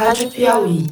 [0.00, 0.86] Rádio Piauí.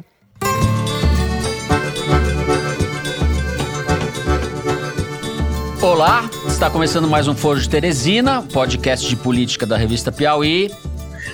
[5.81, 10.71] Olá, está começando mais um Foro de Teresina, podcast de política da revista Piauí.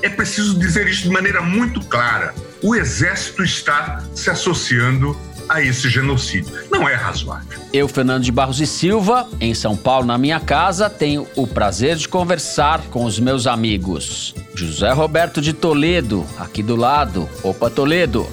[0.02, 2.34] É preciso dizer isso de maneira muito clara.
[2.64, 5.14] O Exército está se associando
[5.50, 6.54] a esse genocídio.
[6.72, 7.60] Não é razoável.
[7.72, 11.96] Eu, Fernando de Barros e Silva, em São Paulo, na minha casa, tenho o prazer
[11.96, 14.34] de conversar com os meus amigos.
[14.56, 17.30] José Roberto de Toledo, aqui do lado.
[17.44, 18.28] Opa, Toledo.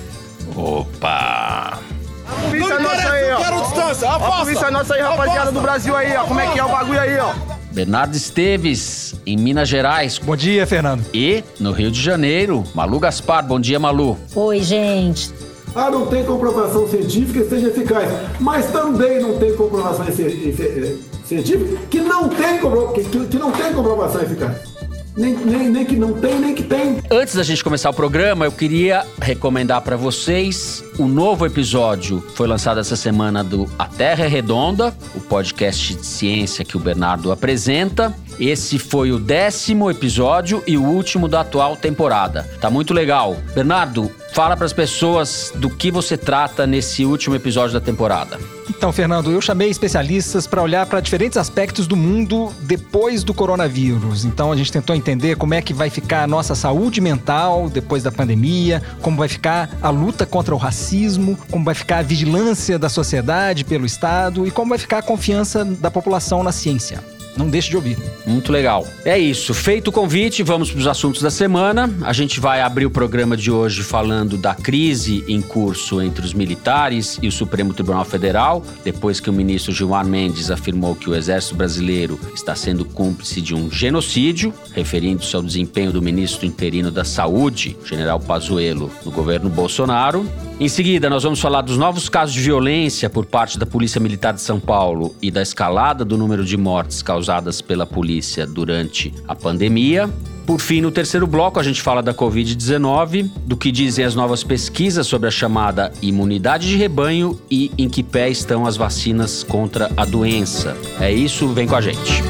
[0.54, 1.78] Opa!
[2.26, 3.36] A polícia nossa aí, ó.
[3.36, 6.24] Quero distância, A polícia nossa aí, rapaziada do Brasil aí, ó.
[6.24, 7.34] Como é que é o bagulho aí, ó?
[7.72, 10.18] Bernardo Esteves, em Minas Gerais.
[10.18, 11.04] Bom dia, Fernando.
[11.12, 13.44] E, no Rio de Janeiro, Malu Gaspar.
[13.44, 14.18] Bom dia, Malu.
[14.34, 15.32] Oi, gente.
[15.74, 18.10] Ah, não tem comprovação científica que seja eficaz.
[18.40, 22.58] Mas também não tem comprovação ci- ci- científica que não tem,
[22.94, 24.70] que, que- não tem comprovação eficaz.
[25.14, 26.96] Nem, nem, nem que não tem, nem que tem.
[27.10, 32.46] Antes da gente começar o programa, eu queria recomendar para vocês o novo episódio foi
[32.46, 37.30] lançado essa semana do A Terra é Redonda, o podcast de ciência que o Bernardo
[37.30, 38.14] apresenta.
[38.38, 42.48] Esse foi o décimo episódio e o último da atual temporada.
[42.60, 43.36] Tá muito legal.
[43.54, 48.38] Bernardo, fala para as pessoas do que você trata nesse último episódio da temporada.
[48.68, 54.24] Então, Fernando, eu chamei especialistas para olhar para diferentes aspectos do mundo depois do coronavírus.
[54.24, 58.02] Então, a gente tentou entender como é que vai ficar a nossa saúde mental depois
[58.02, 62.78] da pandemia, como vai ficar a luta contra o racismo, como vai ficar a vigilância
[62.78, 67.02] da sociedade pelo Estado e como vai ficar a confiança da população na ciência.
[67.36, 67.98] Não deixe de ouvir.
[68.26, 68.86] Muito legal.
[69.04, 69.54] É isso.
[69.54, 71.92] Feito o convite, vamos para os assuntos da semana.
[72.02, 76.34] A gente vai abrir o programa de hoje falando da crise em curso entre os
[76.34, 81.14] militares e o Supremo Tribunal Federal, depois que o ministro Gilmar Mendes afirmou que o
[81.14, 87.04] Exército Brasileiro está sendo cúmplice de um genocídio, referindo-se ao desempenho do ministro interino da
[87.04, 90.28] Saúde, General Pazuello, no governo Bolsonaro.
[90.62, 94.32] Em seguida, nós vamos falar dos novos casos de violência por parte da Polícia Militar
[94.32, 99.34] de São Paulo e da escalada do número de mortes causadas pela polícia durante a
[99.34, 100.08] pandemia.
[100.46, 104.44] Por fim, no terceiro bloco, a gente fala da Covid-19, do que dizem as novas
[104.44, 109.90] pesquisas sobre a chamada imunidade de rebanho e em que pé estão as vacinas contra
[109.96, 110.76] a doença.
[111.00, 112.22] É isso, vem com a gente.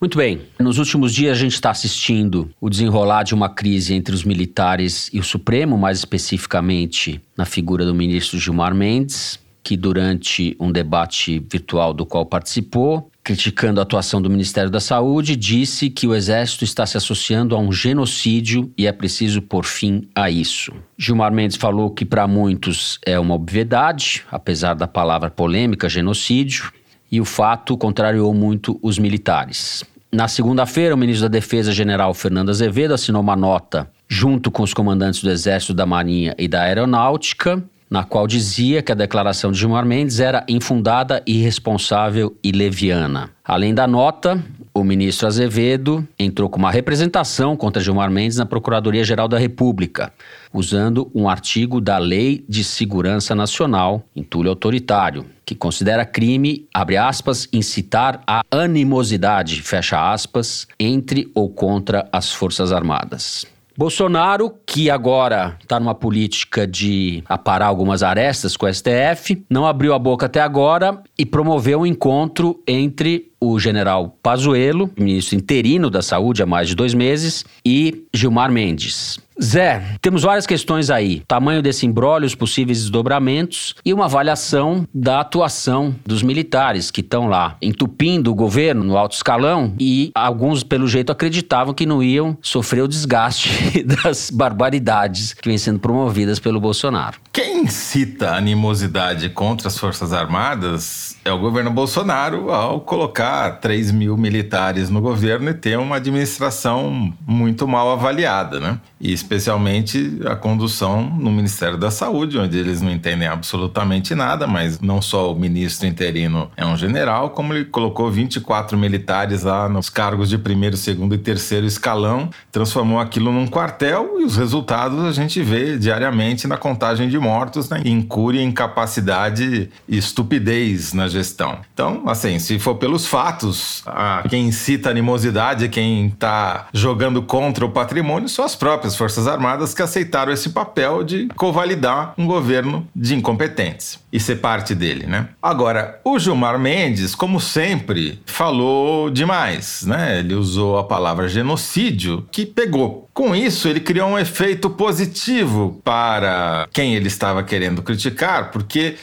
[0.00, 0.42] Muito bem.
[0.60, 5.10] Nos últimos dias a gente está assistindo o desenrolar de uma crise entre os militares
[5.12, 11.44] e o Supremo, mais especificamente na figura do ministro Gilmar Mendes, que durante um debate
[11.50, 16.64] virtual do qual participou, criticando a atuação do Ministério da Saúde, disse que o Exército
[16.64, 20.72] está se associando a um genocídio e é preciso pôr fim a isso.
[20.96, 26.72] Gilmar Mendes falou que para muitos é uma obviedade, apesar da palavra polêmica genocídio,
[27.10, 29.84] e o fato contrariou muito os militares.
[30.10, 34.72] Na segunda-feira, o ministro da Defesa, general Fernando Azevedo, assinou uma nota junto com os
[34.72, 39.58] comandantes do Exército, da Marinha e da Aeronáutica, na qual dizia que a declaração de
[39.58, 43.30] Gilmar Mendes era infundada, irresponsável e leviana.
[43.44, 44.42] Além da nota,
[44.74, 50.12] o ministro Azevedo entrou com uma representação contra Gilmar Mendes na Procuradoria-Geral da República,
[50.52, 57.48] usando um artigo da Lei de Segurança Nacional, entulho autoritário, que considera crime, abre aspas,
[57.52, 63.46] incitar a animosidade, fecha aspas, entre ou contra as Forças Armadas.
[63.78, 69.94] Bolsonaro, que agora está numa política de aparar algumas arestas com o STF, não abriu
[69.94, 76.02] a boca até agora e promoveu um encontro entre o general Pazuello, ministro interino da
[76.02, 79.20] Saúde há mais de dois meses, e Gilmar Mendes.
[79.42, 81.22] Zé, temos várias questões aí.
[81.26, 87.28] Tamanho desse imbróglio, os possíveis desdobramentos e uma avaliação da atuação dos militares que estão
[87.28, 92.36] lá entupindo o governo no alto escalão e alguns, pelo jeito, acreditavam que não iam
[92.42, 97.18] sofrer o desgaste das barbaridades que vêm sendo promovidas pelo Bolsonaro.
[97.32, 104.16] Quem incita animosidade contra as Forças Armadas é o governo Bolsonaro ao colocar 3 mil
[104.16, 108.80] militares no governo e ter uma administração muito mal avaliada, né?
[109.00, 114.80] E especialmente a condução no Ministério da Saúde, onde eles não entendem absolutamente nada, mas
[114.80, 119.90] não só o ministro interino é um general, como ele colocou 24 militares lá nos
[119.90, 125.12] cargos de primeiro, segundo e terceiro escalão, transformou aquilo num quartel e os resultados a
[125.12, 127.82] gente vê diariamente na contagem de mortos, né?
[127.84, 131.58] incúria, incapacidade e estupidez na gestão.
[131.74, 137.70] Então, assim, se for pelos fatos, a quem incita animosidade, quem está jogando contra o
[137.70, 143.14] patrimônio, são as próprias Forças Armadas que aceitaram esse papel de convalidar um governo de
[143.14, 145.28] incompetentes e ser parte dele, né?
[145.42, 150.18] Agora, o Gilmar Mendes, como sempre, falou demais, né?
[150.20, 153.08] Ele usou a palavra genocídio, que pegou.
[153.12, 158.96] Com isso, ele criou um efeito positivo para quem ele estava querendo criticar, porque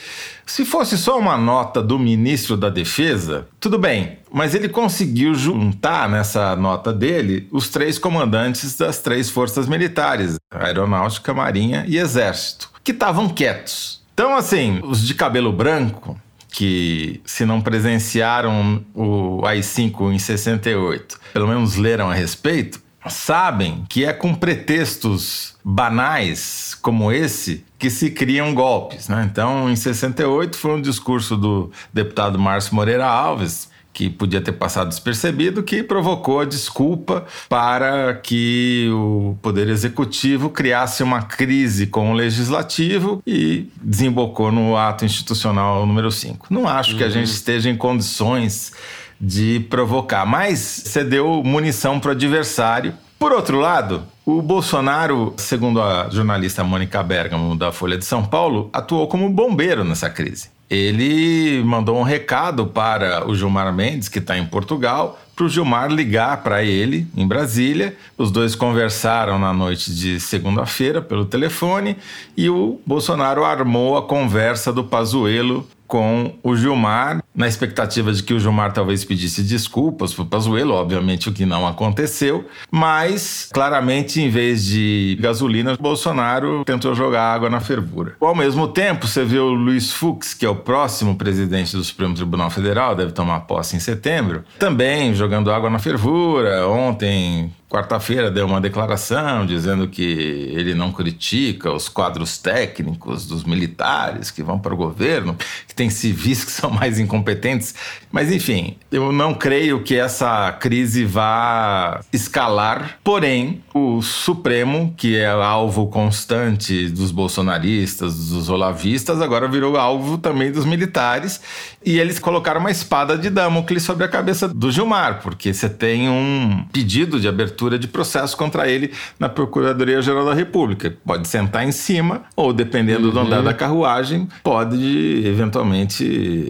[0.46, 6.08] se fosse só uma nota do ministro da Defesa, tudo bem, mas ele conseguiu juntar
[6.08, 12.92] nessa nota dele os três comandantes das três forças militares, Aeronáutica, Marinha e Exército, que
[12.92, 14.04] estavam quietos.
[14.14, 16.20] Então, assim, os de cabelo branco,
[16.50, 24.06] que se não presenciaram o AI-5 em 68, pelo menos leram a respeito, sabem que
[24.06, 29.08] é com pretextos banais como esse que se criam golpes.
[29.08, 29.28] Né?
[29.30, 34.90] Então, em 68, foi um discurso do deputado Márcio Moreira Alves, que podia ter passado
[34.90, 42.14] despercebido, que provocou a desculpa para que o Poder Executivo criasse uma crise com o
[42.14, 46.48] Legislativo e desembocou no ato institucional número 5.
[46.50, 46.98] Não acho uhum.
[46.98, 47.34] que a gente uhum.
[47.34, 48.74] esteja em condições
[49.20, 52.94] de provocar, mas cedeu munição para o adversário.
[53.18, 58.70] Por outro lado, o Bolsonaro, segundo a jornalista Mônica Bergamo da Folha de São Paulo,
[58.74, 60.50] atuou como bombeiro nessa crise.
[60.70, 65.92] Ele mandou um recado para o Gilmar Mendes, que está em Portugal, para o Gilmar
[65.92, 67.96] ligar para ele em Brasília.
[68.18, 71.98] Os dois conversaram na noite de segunda-feira pelo telefone
[72.36, 78.34] e o Bolsonaro armou a conversa do Pazuello com o Gilmar, na expectativa de que
[78.34, 84.22] o Gilmar talvez pedisse desculpas para o Pazuello, obviamente o que não aconteceu, mas claramente
[84.22, 88.16] em vez de gasolina, Bolsonaro tentou jogar água na fervura.
[88.20, 92.16] Ao mesmo tempo, você vê o Luiz Fux, que é o próximo presidente do Supremo
[92.16, 96.68] Tribunal Federal, deve tomar posse em setembro, também jogando água na fervura.
[96.68, 104.32] Ontem quarta-feira deu uma declaração dizendo que ele não critica os quadros técnicos dos militares
[104.32, 105.36] que vão para o governo,
[105.68, 107.76] que tem civis que são mais incompetentes.
[108.10, 112.98] Mas, enfim, eu não creio que essa crise vá escalar.
[113.04, 120.50] Porém, o Supremo, que é alvo constante dos bolsonaristas, dos olavistas, agora virou alvo também
[120.50, 121.42] dos militares.
[121.86, 126.08] E eles colocaram uma espada de Damocles sobre a cabeça do Gilmar, porque você tem
[126.08, 130.96] um pedido de abertura abertura de processo contra ele na Procuradoria-Geral da República.
[131.06, 133.14] Pode sentar em cima, ou dependendo uhum.
[133.14, 136.04] do andar da carruagem, pode eventualmente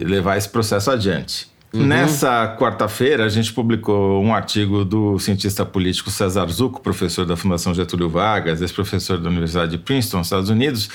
[0.04, 1.48] levar esse processo adiante.
[1.76, 1.86] Uhum.
[1.86, 7.74] Nessa quarta-feira, a gente publicou um artigo do cientista político César Zucco, professor da Fundação
[7.74, 10.88] Getúlio Vargas, ex-professor da Universidade de Princeton, Estados Unidos,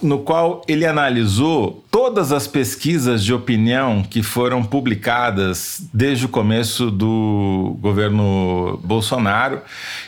[0.00, 6.90] no qual ele analisou todas as pesquisas de opinião que foram publicadas desde o começo
[6.90, 9.60] do governo Bolsonaro.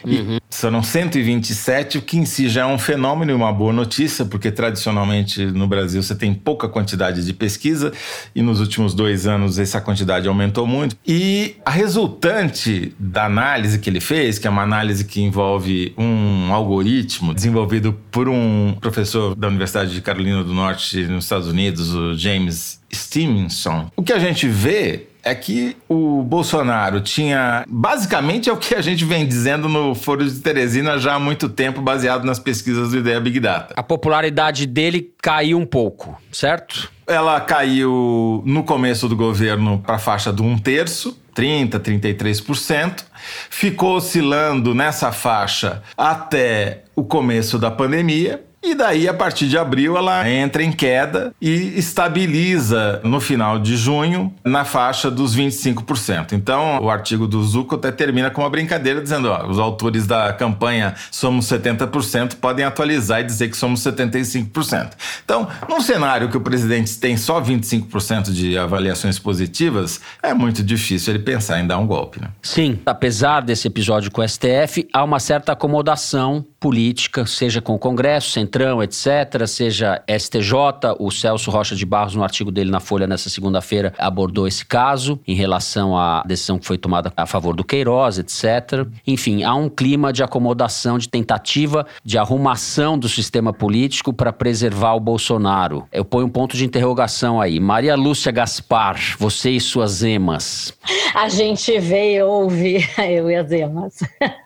[0.05, 0.37] Uhum.
[0.38, 4.25] E foram 127, o que em si já é um fenômeno e uma boa notícia,
[4.25, 7.93] porque tradicionalmente no Brasil você tem pouca quantidade de pesquisa
[8.35, 10.96] e nos últimos dois anos essa quantidade aumentou muito.
[11.06, 16.52] E a resultante da análise que ele fez, que é uma análise que envolve um
[16.52, 22.14] algoritmo desenvolvido por um professor da Universidade de Carolina do Norte, nos Estados Unidos, o
[22.14, 27.64] James Stevenson, o que a gente vê é que o Bolsonaro tinha.
[27.67, 31.49] Basicamente é o que a gente vem dizendo no Foro de Teresina já há muito
[31.49, 33.75] tempo, baseado nas pesquisas do Ideia Big Data.
[33.76, 36.93] A popularidade dele caiu um pouco, certo?
[37.06, 43.05] Ela caiu no começo do governo para a faixa de um terço, 30%, 33%.
[43.51, 49.97] Ficou oscilando nessa faixa até o começo da pandemia e daí, a partir de abril,
[49.97, 56.33] ela entra em queda e estabiliza no final de junho na faixa dos 25%.
[56.33, 60.33] Então, o artigo do Zucco até termina com uma brincadeira dizendo: ó, os autores da
[60.33, 64.93] campanha somos 70% podem atualizar e dizer que somos 75%.
[65.25, 71.15] Então, num cenário que o presidente tem só 25% de avaliações positivas, é muito difícil
[71.15, 72.21] ele pensar em dar um golpe.
[72.21, 72.29] Né?
[72.43, 77.79] Sim, apesar desse episódio com o STF, há uma certa acomodação política, seja com o
[77.79, 80.55] Congresso, Centrão, etc., seja STJ,
[81.01, 85.19] o Celso Rocha de Barros, no artigo dele na Folha nessa segunda-feira, abordou esse caso
[85.27, 88.87] em relação à decisão que foi tomada a favor do Queiroz, etc.
[89.05, 94.94] Enfim, há um clima de acomodação, de tentativa de arrumação do sistema político para preservar
[94.94, 95.89] o Bolsonaro.
[95.91, 97.58] Eu ponho um ponto de interrogação aí.
[97.58, 100.73] Maria Lúcia Gaspar, você e suas emas.
[101.13, 103.99] A gente e ouve, eu e as emas.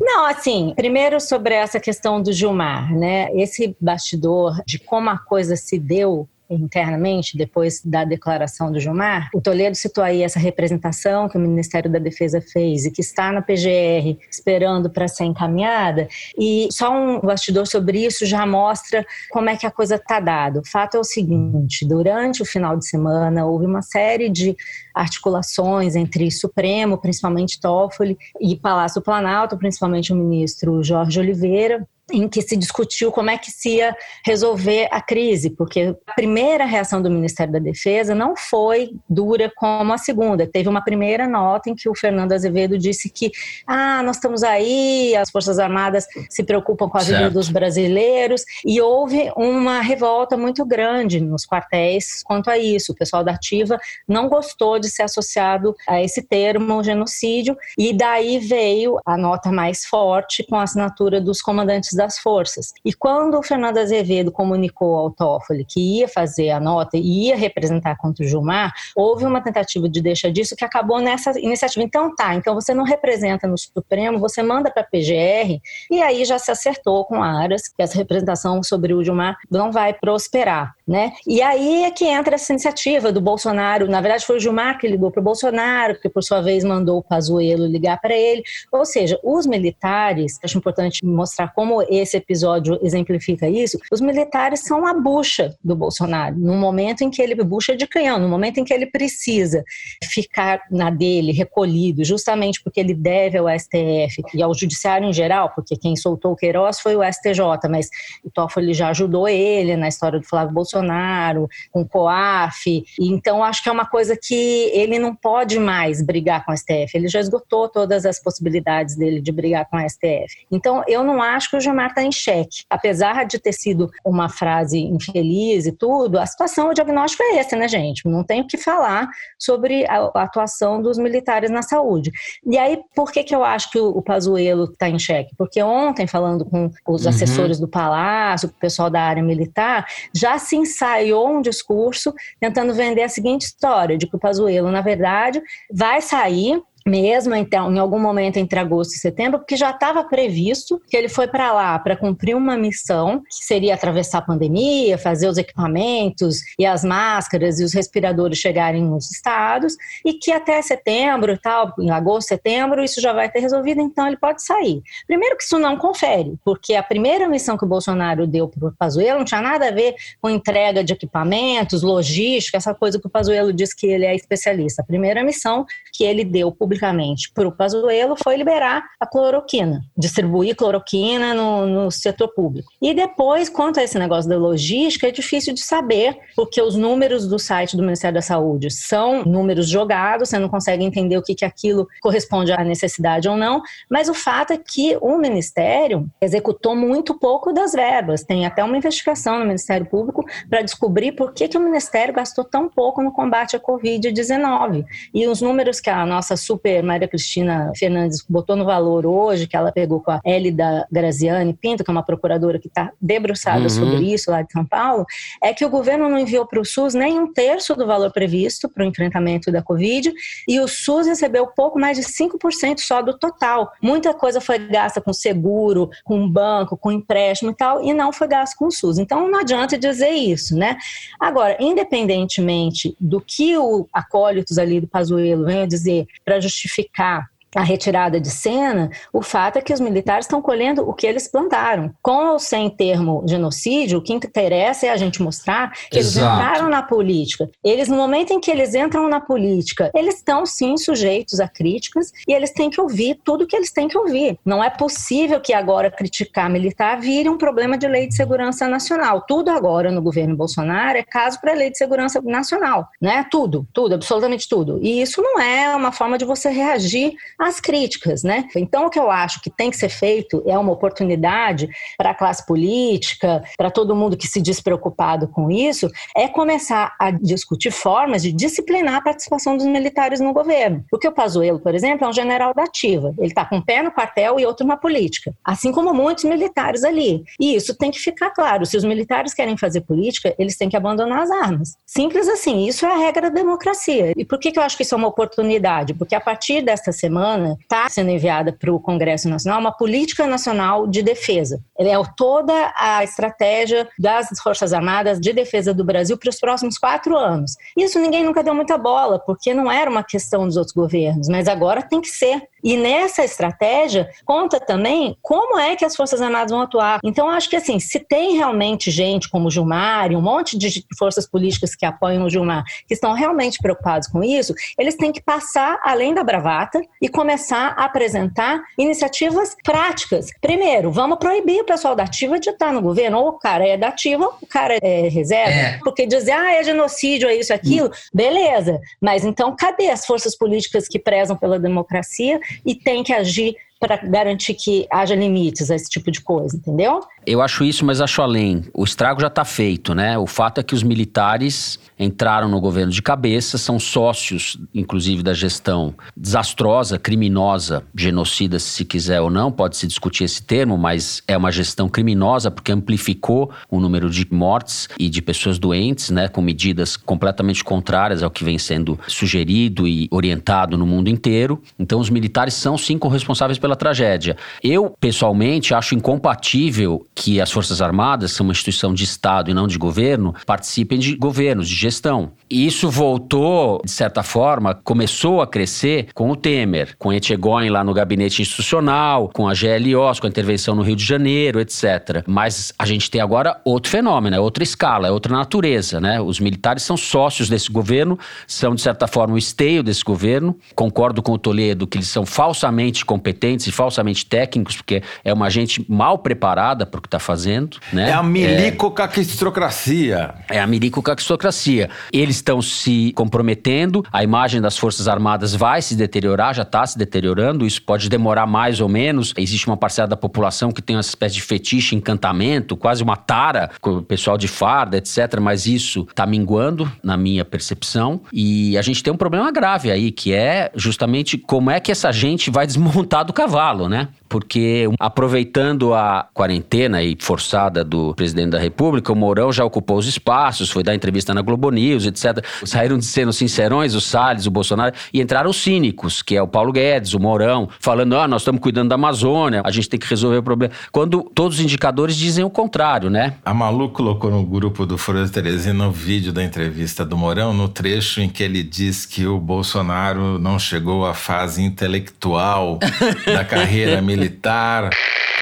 [0.00, 3.28] Não, assim, primeiro sobre essa questão do Gilmar, né?
[3.34, 9.40] Esse bastidor de como a coisa se deu internamente, depois da declaração do Gilmar, o
[9.40, 13.42] Toledo citou aí essa representação que o Ministério da Defesa fez e que está na
[13.42, 16.08] PGR esperando para ser encaminhada.
[16.38, 20.60] E só um bastidor sobre isso já mostra como é que a coisa está dada.
[20.60, 24.56] O fato é o seguinte: durante o final de semana houve uma série de
[24.94, 32.40] articulações entre Supremo, principalmente Toffoli, e Palácio Planalto, principalmente o ministro Jorge Oliveira, em que
[32.42, 37.10] se discutiu como é que se ia resolver a crise, porque a primeira reação do
[37.10, 40.46] Ministério da Defesa não foi dura como a segunda.
[40.46, 43.30] Teve uma primeira nota em que o Fernando Azevedo disse que,
[43.66, 48.80] ah, nós estamos aí, as Forças Armadas se preocupam com a vida dos brasileiros, e
[48.80, 52.92] houve uma revolta muito grande nos quartéis quanto a isso.
[52.92, 58.38] O pessoal da Ativa não gostou de ser associado a esse termo genocídio, e daí
[58.38, 62.72] veio a nota mais forte com a assinatura dos comandantes das forças.
[62.84, 67.36] E quando o Fernando Azevedo comunicou ao Toffoli que ia fazer a nota e ia
[67.36, 71.84] representar contra o Gilmar, houve uma tentativa de deixa disso que acabou nessa iniciativa.
[71.84, 76.24] Então tá, então você não representa no Supremo, você manda para a PGR e aí
[76.24, 81.12] já se acertou com Aras que essa representação sobre o Gilmar não vai prosperar, né?
[81.26, 84.86] E aí é que entra essa iniciativa do Bolsonaro, na verdade foi o Gilmar que
[84.86, 88.42] ligou para o Bolsonaro, que por sua vez mandou o Pazuello ligar para ele.
[88.72, 94.86] Ou seja, os militares, acho importante mostrar como esse episódio exemplifica isso, os militares são
[94.86, 98.64] a bucha do Bolsonaro, no momento em que ele, bucha de canhão, no momento em
[98.64, 99.62] que ele precisa
[100.04, 105.52] ficar na dele, recolhido, justamente porque ele deve ao STF e ao judiciário em geral,
[105.54, 107.88] porque quem soltou o Queiroz foi o STJ, mas
[108.24, 113.62] o Toffoli já ajudou ele na história do Flávio Bolsonaro, com o COAF, então acho
[113.62, 117.20] que é uma coisa que ele não pode mais brigar com o STF, ele já
[117.20, 120.46] esgotou todas as possibilidades dele de brigar com o STF.
[120.50, 122.64] Então eu não acho que o Gilmar está em xeque.
[122.68, 127.54] Apesar de ter sido uma frase infeliz e tudo, a situação, o diagnóstico é esse,
[127.56, 128.06] né, gente?
[128.06, 129.08] Não tenho o que falar
[129.38, 132.10] sobre a, atuação dos militares na saúde.
[132.44, 135.34] E aí, por que, que eu acho que o, Pazuello está em xeque?
[135.36, 137.10] Porque ontem, falando com os uhum.
[137.10, 143.02] assessores do Palácio, o pessoal da área militar, já se ensaiou um discurso tentando vender
[143.02, 147.98] a seguinte história, de que o Pazuello, na verdade, vai sair mesmo então em algum
[147.98, 151.96] momento entre agosto e setembro, porque já estava previsto que ele foi para lá para
[151.96, 157.64] cumprir uma missão que seria atravessar a pandemia, fazer os equipamentos e as máscaras e
[157.64, 163.12] os respiradores chegarem nos estados e que até setembro tal, em agosto, setembro, isso já
[163.12, 164.82] vai ter resolvido, então ele pode sair.
[165.06, 168.72] Primeiro que isso não confere, porque a primeira missão que o Bolsonaro deu para o
[168.72, 173.10] Pazuello não tinha nada a ver com entrega de equipamentos, logística, essa coisa que o
[173.10, 174.82] Pazuello diz que ele é especialista.
[174.82, 179.82] A primeira missão que ele deu publicamente publicamente para o Pazuello foi liberar a cloroquina,
[179.96, 182.70] distribuir cloroquina no, no setor público.
[182.80, 187.26] E depois, quanto a esse negócio da logística, é difícil de saber, porque os números
[187.26, 191.34] do site do Ministério da Saúde são números jogados, você não consegue entender o que,
[191.34, 196.76] que aquilo corresponde à necessidade ou não, mas o fato é que o Ministério executou
[196.76, 198.22] muito pouco das verbas.
[198.22, 202.44] Tem até uma investigação no Ministério Público para descobrir por que, que o Ministério gastou
[202.44, 204.84] tão pouco no combate à Covid-19.
[205.12, 209.56] E os números que a nossa super Maria Cristina Fernandes botou no valor hoje, que
[209.56, 213.68] ela pegou com a Elida Graziani Pinto, que é uma procuradora que está debruçada uhum.
[213.68, 215.06] sobre isso lá de São Paulo,
[215.42, 218.68] é que o governo não enviou para o SUS nem um terço do valor previsto
[218.68, 220.12] para o enfrentamento da Covid
[220.48, 223.70] e o SUS recebeu pouco mais de 5% só do total.
[223.80, 228.26] Muita coisa foi gasta com seguro, com banco, com empréstimo e tal, e não foi
[228.26, 228.98] gasto com o SUS.
[228.98, 230.76] Então não adianta dizer isso, né?
[231.20, 238.20] Agora, independentemente do que o acólitos ali do Pazuello venham dizer para justificar a retirada
[238.20, 241.92] de cena, o fato é que os militares estão colhendo o que eles plantaram.
[242.02, 246.26] Com ou sem termo genocídio, o que interessa é a gente mostrar que Exato.
[246.26, 247.48] eles entraram na política.
[247.64, 252.12] Eles, no momento em que eles entram na política, eles estão sim sujeitos a críticas
[252.26, 254.38] e eles têm que ouvir tudo que eles têm que ouvir.
[254.44, 259.24] Não é possível que agora criticar militar vire um problema de lei de segurança nacional.
[259.26, 263.26] Tudo agora no governo Bolsonaro é caso para lei de segurança nacional, né?
[263.30, 264.78] Tudo, tudo, absolutamente tudo.
[264.82, 268.48] E isso não é uma forma de você reagir as críticas, né?
[268.56, 272.14] Então, o que eu acho que tem que ser feito é uma oportunidade para a
[272.14, 277.70] classe política, para todo mundo que se diz preocupado com isso, é começar a discutir
[277.70, 280.84] formas de disciplinar a participação dos militares no governo.
[280.90, 283.14] Porque o Pazuello, por exemplo, é um general da ativa.
[283.18, 286.82] Ele está com um pé no quartel e outro na política, assim como muitos militares
[286.82, 287.22] ali.
[287.40, 288.66] E isso tem que ficar claro.
[288.66, 291.76] Se os militares querem fazer política, eles têm que abandonar as armas.
[291.86, 292.66] Simples assim.
[292.66, 294.12] Isso é a regra da democracia.
[294.16, 295.94] E por que, que eu acho que isso é uma oportunidade?
[295.94, 300.26] Porque a partir desta semana semana está sendo enviada para o Congresso Nacional uma política
[300.26, 301.60] nacional de defesa.
[301.78, 306.78] Ele é toda a estratégia das Forças Armadas de defesa do Brasil para os próximos
[306.78, 307.56] quatro anos.
[307.76, 311.48] Isso ninguém nunca deu muita bola, porque não era uma questão dos outros governos, mas
[311.48, 312.42] agora tem que ser.
[312.62, 316.98] E nessa estratégia conta também como é que as Forças Armadas vão atuar.
[317.04, 320.84] Então, acho que assim, se tem realmente gente como o Gilmar e um monte de
[320.98, 325.22] forças políticas que apoiam o Gilmar, que estão realmente preocupados com isso, eles têm que
[325.22, 330.28] passar além da bravata e começar a apresentar iniciativas práticas.
[330.40, 333.18] Primeiro, vamos proibir o pessoal da ativa de estar no governo.
[333.18, 335.50] Ou o cara é da ativa, o cara é reserva.
[335.50, 335.78] É.
[335.78, 338.80] Porque dizer, ah, é genocídio, é isso, é aquilo, beleza.
[339.00, 343.96] Mas então, cadê as forças políticas que prezam pela democracia e têm que agir para
[343.96, 347.00] garantir que haja limites a esse tipo de coisa, entendeu?
[347.28, 348.64] Eu acho isso, mas acho além.
[348.72, 350.16] O estrago já está feito, né?
[350.16, 355.34] O fato é que os militares entraram no governo de cabeça, são sócios, inclusive, da
[355.34, 361.52] gestão desastrosa, criminosa, genocida, se quiser ou não, pode-se discutir esse termo, mas é uma
[361.52, 366.28] gestão criminosa porque amplificou o número de mortes e de pessoas doentes, né?
[366.28, 371.60] Com medidas completamente contrárias ao que vem sendo sugerido e orientado no mundo inteiro.
[371.78, 374.34] Então, os militares são, sim, corresponsáveis pela tragédia.
[374.62, 379.54] Eu, pessoalmente, acho incompatível que as Forças Armadas, que são uma instituição de Estado e
[379.54, 382.30] não de governo, participem de governos, de gestão.
[382.48, 387.82] E isso voltou, de certa forma, começou a crescer com o Temer, com Etchegóin lá
[387.82, 392.22] no gabinete institucional, com a GLOs, com a intervenção no Rio de Janeiro, etc.
[392.24, 396.20] Mas a gente tem agora outro fenômeno, é outra escala, é outra natureza, né?
[396.20, 400.56] Os militares são sócios desse governo, são, de certa forma, o esteio desse governo.
[400.76, 405.50] Concordo com o Toledo que eles são falsamente competentes e falsamente técnicos, porque é uma
[405.50, 407.78] gente mal preparada para o que está fazendo.
[407.92, 408.10] Né?
[408.10, 410.34] É a milicocaquistocracia.
[410.48, 411.90] É, é a milicocaquistocracia.
[412.12, 416.96] Eles estão se comprometendo, a imagem das Forças Armadas vai se deteriorar, já está se
[416.96, 419.34] deteriorando, isso pode demorar mais ou menos.
[419.36, 423.70] Existe uma parcela da população que tem uma espécie de fetiche, encantamento, quase uma tara
[423.80, 425.40] com o pessoal de farda, etc.
[425.40, 428.20] Mas isso está minguando, na minha percepção.
[428.32, 432.12] E a gente tem um problema grave aí, que é justamente como é que essa
[432.12, 434.08] gente vai desmontar do cavalo, né?
[434.28, 440.06] Porque aproveitando a quarentena e forçada do presidente da República, o Mourão já ocupou os
[440.06, 442.44] espaços, foi dar entrevista na Globo News, etc.
[442.64, 446.72] Saíram sendo sincerões o Salles, o Bolsonaro, e entraram os cínicos, que é o Paulo
[446.72, 450.38] Guedes, o Mourão, falando: ah, nós estamos cuidando da Amazônia, a gente tem que resolver
[450.38, 450.72] o problema.
[450.92, 453.34] Quando todos os indicadores dizem o contrário, né?
[453.44, 457.54] A Malu colocou no grupo do Foro de Teresina o vídeo da entrevista do Mourão,
[457.54, 462.78] no trecho em que ele diz que o Bolsonaro não chegou à fase intelectual
[463.26, 464.17] da carreira militar.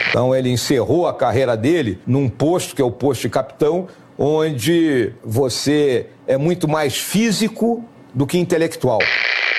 [0.08, 5.12] Então ele encerrou a carreira dele num posto que é o posto de capitão, onde
[5.24, 7.84] você é muito mais físico
[8.14, 9.00] do que intelectual.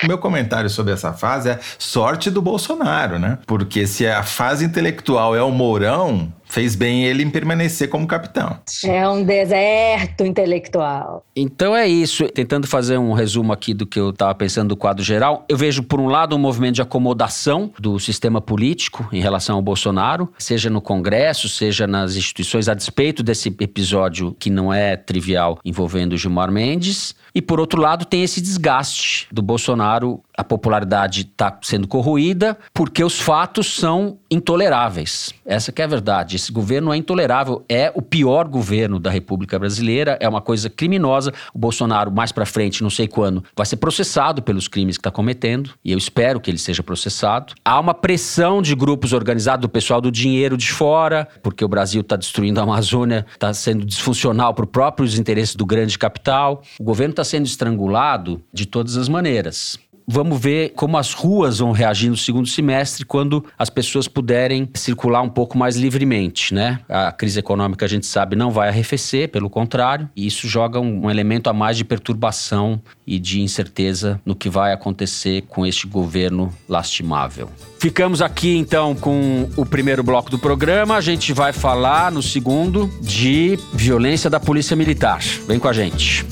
[0.02, 3.38] O meu comentário sobre essa fase é sorte do Bolsonaro, né?
[3.46, 8.58] Porque se a fase intelectual é o Mourão, fez bem ele em permanecer como capitão.
[8.84, 11.24] É um deserto intelectual.
[11.36, 12.26] Então é isso.
[12.28, 15.82] Tentando fazer um resumo aqui do que eu estava pensando do quadro geral, eu vejo,
[15.82, 20.70] por um lado, um movimento de acomodação do sistema político em relação ao Bolsonaro, seja
[20.70, 26.50] no Congresso, seja nas instituições, a despeito desse episódio que não é trivial envolvendo Gilmar
[26.50, 27.14] Mendes.
[27.34, 33.02] E por outro lado, tem esse desgaste do Bolsonaro, a popularidade está sendo corroída porque
[33.02, 35.34] os fatos são intoleráveis.
[35.44, 36.36] Essa que é a verdade.
[36.36, 41.32] Esse governo é intolerável, é o pior governo da República Brasileira, é uma coisa criminosa.
[41.52, 45.10] O Bolsonaro, mais para frente, não sei quando, vai ser processado pelos crimes que está
[45.10, 47.54] cometendo, e eu espero que ele seja processado.
[47.64, 52.02] Há uma pressão de grupos organizados, do pessoal do dinheiro de fora, porque o Brasil
[52.02, 56.62] está destruindo a Amazônia, está sendo disfuncional para os próprios interesses do grande capital.
[56.78, 61.70] O governo está sendo estrangulado de todas as maneiras vamos ver como as ruas vão
[61.70, 66.80] reagir no segundo semestre quando as pessoas puderem circular um pouco mais livremente, né?
[66.88, 71.10] A crise econômica a gente sabe não vai arrefecer, pelo contrário, e isso joga um,
[71.10, 76.52] elemento a mais de perturbação e de incerteza no que vai acontecer com este governo
[76.66, 77.50] lastimável.
[77.78, 80.96] Ficamos aqui então com o primeiro bloco do programa.
[80.96, 85.20] A gente vai falar no segundo de violência da Polícia Militar.
[85.46, 86.24] Vem com a gente.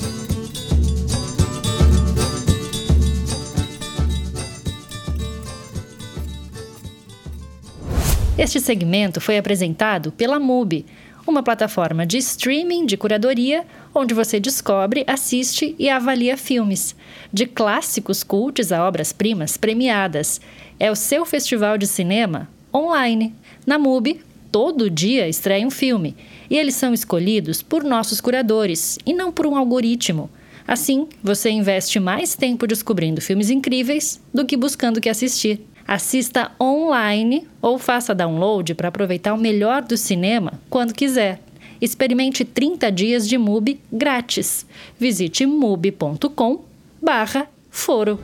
[8.37, 10.85] Este segmento foi apresentado pela MUBI,
[11.25, 16.95] uma plataforma de streaming de curadoria onde você descobre, assiste e avalia filmes,
[17.33, 20.39] de clássicos cultos a obras-primas premiadas.
[20.79, 23.33] É o seu festival de cinema online.
[23.65, 24.21] Na MUBI,
[24.51, 26.15] todo dia estreia um filme
[26.47, 30.29] e eles são escolhidos por nossos curadores e não por um algoritmo.
[30.67, 35.59] Assim, você investe mais tempo descobrindo filmes incríveis do que buscando o que assistir.
[35.87, 41.39] Assista online ou faça download para aproveitar o melhor do cinema quando quiser.
[41.79, 44.65] Experimente 30 dias de MUBI grátis.
[44.99, 46.65] Visite mubi.com
[47.01, 48.19] barra foro.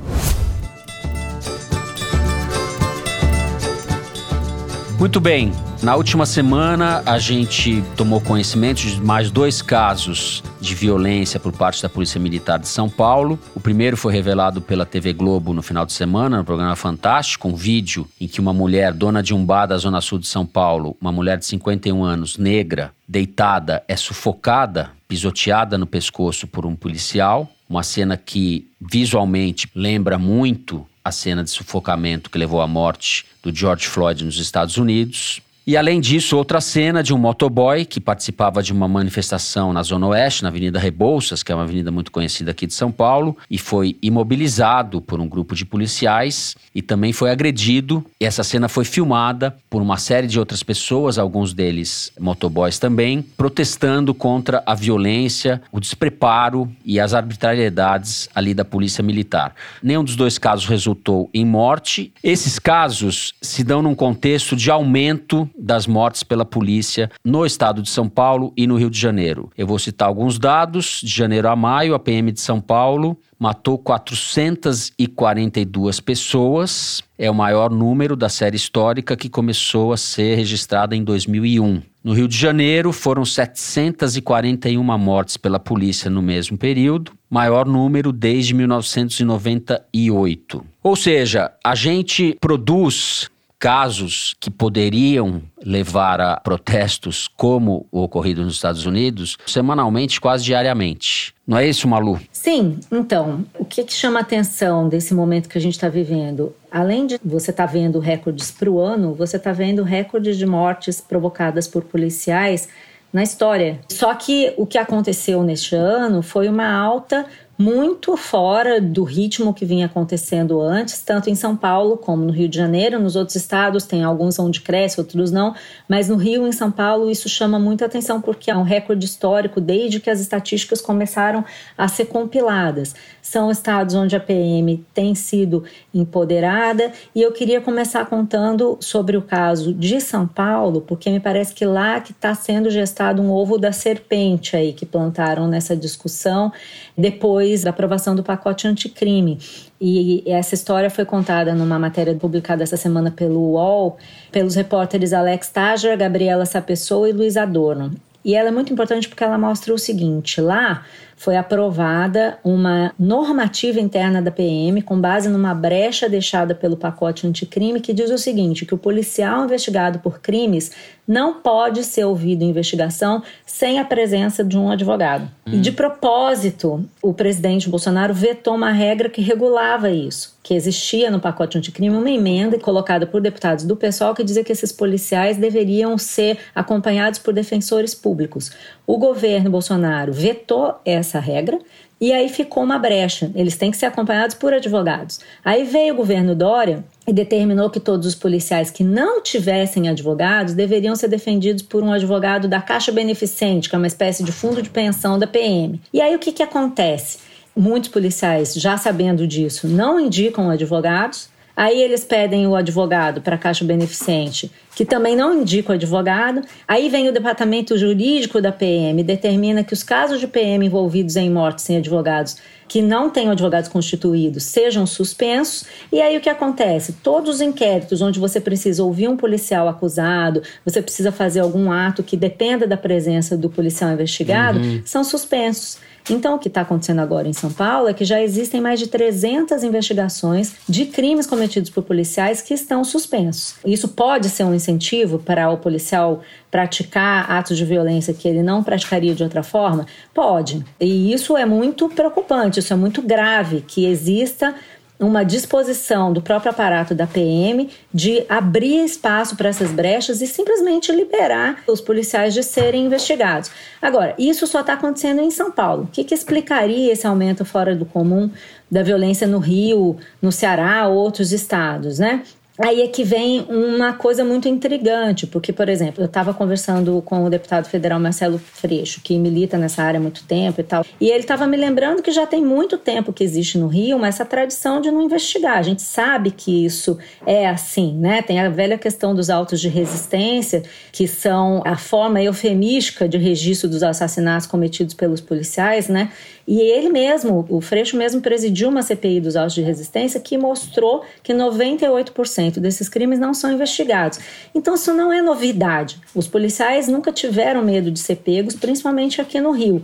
[4.99, 5.51] Muito bem.
[5.83, 11.83] Na última semana, a gente tomou conhecimento de mais dois casos de violência por parte
[11.83, 13.37] da Polícia Militar de São Paulo.
[13.53, 17.55] O primeiro foi revelado pela TV Globo no final de semana, no programa Fantástico, um
[17.55, 20.95] vídeo em que uma mulher, dona de um bar da Zona Sul de São Paulo,
[21.01, 27.51] uma mulher de 51 anos, negra, deitada, é sufocada, pisoteada no pescoço por um policial.
[27.69, 33.53] Uma cena que visualmente lembra muito a cena de sufocamento que levou à morte do
[33.53, 35.41] George Floyd nos Estados Unidos.
[35.65, 40.07] E além disso, outra cena de um motoboy que participava de uma manifestação na Zona
[40.07, 43.57] Oeste, na Avenida Rebouças, que é uma avenida muito conhecida aqui de São Paulo, e
[43.57, 48.05] foi imobilizado por um grupo de policiais e também foi agredido.
[48.19, 53.21] E essa cena foi filmada por uma série de outras pessoas, alguns deles motoboys também,
[53.21, 59.55] protestando contra a violência, o despreparo e as arbitrariedades ali da Polícia Militar.
[59.81, 62.11] Nenhum dos dois casos resultou em morte.
[62.21, 67.89] Esses casos se dão num contexto de aumento das mortes pela polícia no estado de
[67.89, 69.49] São Paulo e no Rio de Janeiro.
[69.57, 71.01] Eu vou citar alguns dados.
[71.03, 77.03] De janeiro a maio, a PM de São Paulo matou 442 pessoas.
[77.17, 81.81] É o maior número da série histórica que começou a ser registrada em 2001.
[82.03, 88.53] No Rio de Janeiro, foram 741 mortes pela polícia no mesmo período, maior número desde
[88.53, 90.65] 1998.
[90.81, 93.29] Ou seja, a gente produz
[93.63, 101.33] casos que poderiam levar a protestos como o ocorrido nos Estados Unidos semanalmente, quase diariamente.
[101.47, 102.19] Não é isso, Malu?
[102.29, 106.53] Sim, então, o que, que chama a atenção desse momento que a gente está vivendo?
[106.69, 110.45] Além de você estar tá vendo recordes para o ano, você está vendo recordes de
[110.45, 112.67] mortes provocadas por policiais
[113.13, 113.79] na história.
[113.89, 117.25] Só que o que aconteceu neste ano foi uma alta
[117.57, 122.49] muito fora do ritmo que vinha acontecendo antes, tanto em São Paulo como no Rio
[122.49, 122.99] de Janeiro.
[122.99, 125.53] Nos outros estados tem alguns onde cresce, outros não,
[125.87, 129.05] mas no Rio e em São Paulo isso chama muita atenção porque é um recorde
[129.05, 131.45] histórico desde que as estatísticas começaram
[131.77, 132.95] a ser compiladas.
[133.21, 135.63] São estados onde a PM tem sido
[135.93, 141.53] empoderada e eu queria começar contando sobre o caso de São Paulo, porque me parece
[141.53, 146.51] que lá que está sendo gestado um ovo da serpente aí que plantaram nessa discussão
[146.97, 149.39] depois da aprovação do pacote anticrime.
[149.79, 153.97] E essa história foi contada numa matéria publicada essa semana pelo UOL,
[154.31, 157.91] pelos repórteres Alex Tajer, Gabriela Sapessoa e Luiz Adorno.
[158.23, 160.85] E ela é muito importante porque ela mostra o seguinte: lá
[161.23, 167.79] foi aprovada uma normativa interna da PM com base numa brecha deixada pelo pacote anticrime
[167.79, 170.73] que diz o seguinte: que o policial investigado por crimes
[171.07, 175.29] não pode ser ouvido em investigação sem a presença de um advogado.
[175.45, 175.53] Hum.
[175.53, 181.19] E de propósito, o presidente Bolsonaro vetou uma regra que regulava isso, que existia no
[181.19, 185.97] pacote anticrime uma emenda colocada por deputados do PSOL que dizia que esses policiais deveriam
[185.97, 188.51] ser acompanhados por defensores públicos.
[188.85, 191.57] O governo Bolsonaro vetou essa regra
[192.01, 193.31] e aí ficou uma brecha.
[193.33, 195.21] Eles têm que ser acompanhados por advogados.
[195.43, 200.53] Aí veio o governo Dória e determinou que todos os policiais que não tivessem advogados
[200.53, 204.61] deveriam ser defendidos por um advogado da Caixa Beneficente, que é uma espécie de fundo
[204.61, 205.79] de pensão da PM.
[205.93, 207.19] E aí o que, que acontece?
[207.55, 213.37] Muitos policiais, já sabendo disso, não indicam advogados Aí eles pedem o advogado para a
[213.37, 216.41] Caixa Beneficente, que também não indica o advogado.
[216.67, 221.29] Aí vem o departamento jurídico da PM, determina que os casos de PM envolvidos em
[221.29, 222.37] mortes sem advogados,
[222.67, 225.65] que não tenham advogados constituídos, sejam suspensos.
[225.91, 226.93] E aí o que acontece?
[227.03, 232.01] Todos os inquéritos onde você precisa ouvir um policial acusado, você precisa fazer algum ato
[232.01, 234.81] que dependa da presença do policial investigado, uhum.
[234.83, 235.77] são suspensos.
[236.09, 238.87] Então, o que está acontecendo agora em São Paulo é que já existem mais de
[238.87, 243.55] 300 investigações de crimes cometidos por policiais que estão suspensos.
[243.65, 248.63] Isso pode ser um incentivo para o policial praticar atos de violência que ele não
[248.63, 249.87] praticaria de outra forma?
[250.13, 250.63] Pode.
[250.79, 254.53] E isso é muito preocupante, isso é muito grave que exista
[254.99, 260.91] uma disposição do próprio aparato da PM de abrir espaço para essas brechas e simplesmente
[260.91, 263.51] liberar os policiais de serem investigados.
[263.81, 265.83] Agora, isso só está acontecendo em São Paulo.
[265.83, 268.29] O que, que explicaria esse aumento fora do comum
[268.69, 272.23] da violência no Rio, no Ceará, outros estados, né?
[272.63, 277.25] Aí é que vem uma coisa muito intrigante, porque, por exemplo, eu estava conversando com
[277.25, 281.09] o deputado federal Marcelo Freixo, que milita nessa área há muito tempo e tal, e
[281.09, 284.23] ele estava me lembrando que já tem muito tempo que existe no Rio uma essa
[284.23, 285.57] tradição de não investigar.
[285.57, 286.97] A gente sabe que isso
[287.27, 288.21] é assim, né?
[288.21, 293.67] Tem a velha questão dos autos de resistência, que são a forma eufemística de registro
[293.67, 296.13] dos assassinatos cometidos pelos policiais, né?
[296.47, 301.03] E ele mesmo, o Freixo mesmo presidiu uma CPI dos autos de resistência que mostrou
[301.21, 304.19] que 98% desses crimes não são investigados.
[304.53, 305.99] Então isso não é novidade.
[306.13, 309.83] Os policiais nunca tiveram medo de ser pegos, principalmente aqui no Rio.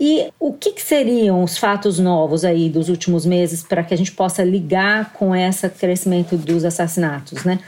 [0.00, 3.96] E o que, que, seriam os fatos novos aí dos últimos meses para que a
[3.96, 7.60] gente possa ligar com esse crescimento dos assassinatos, né?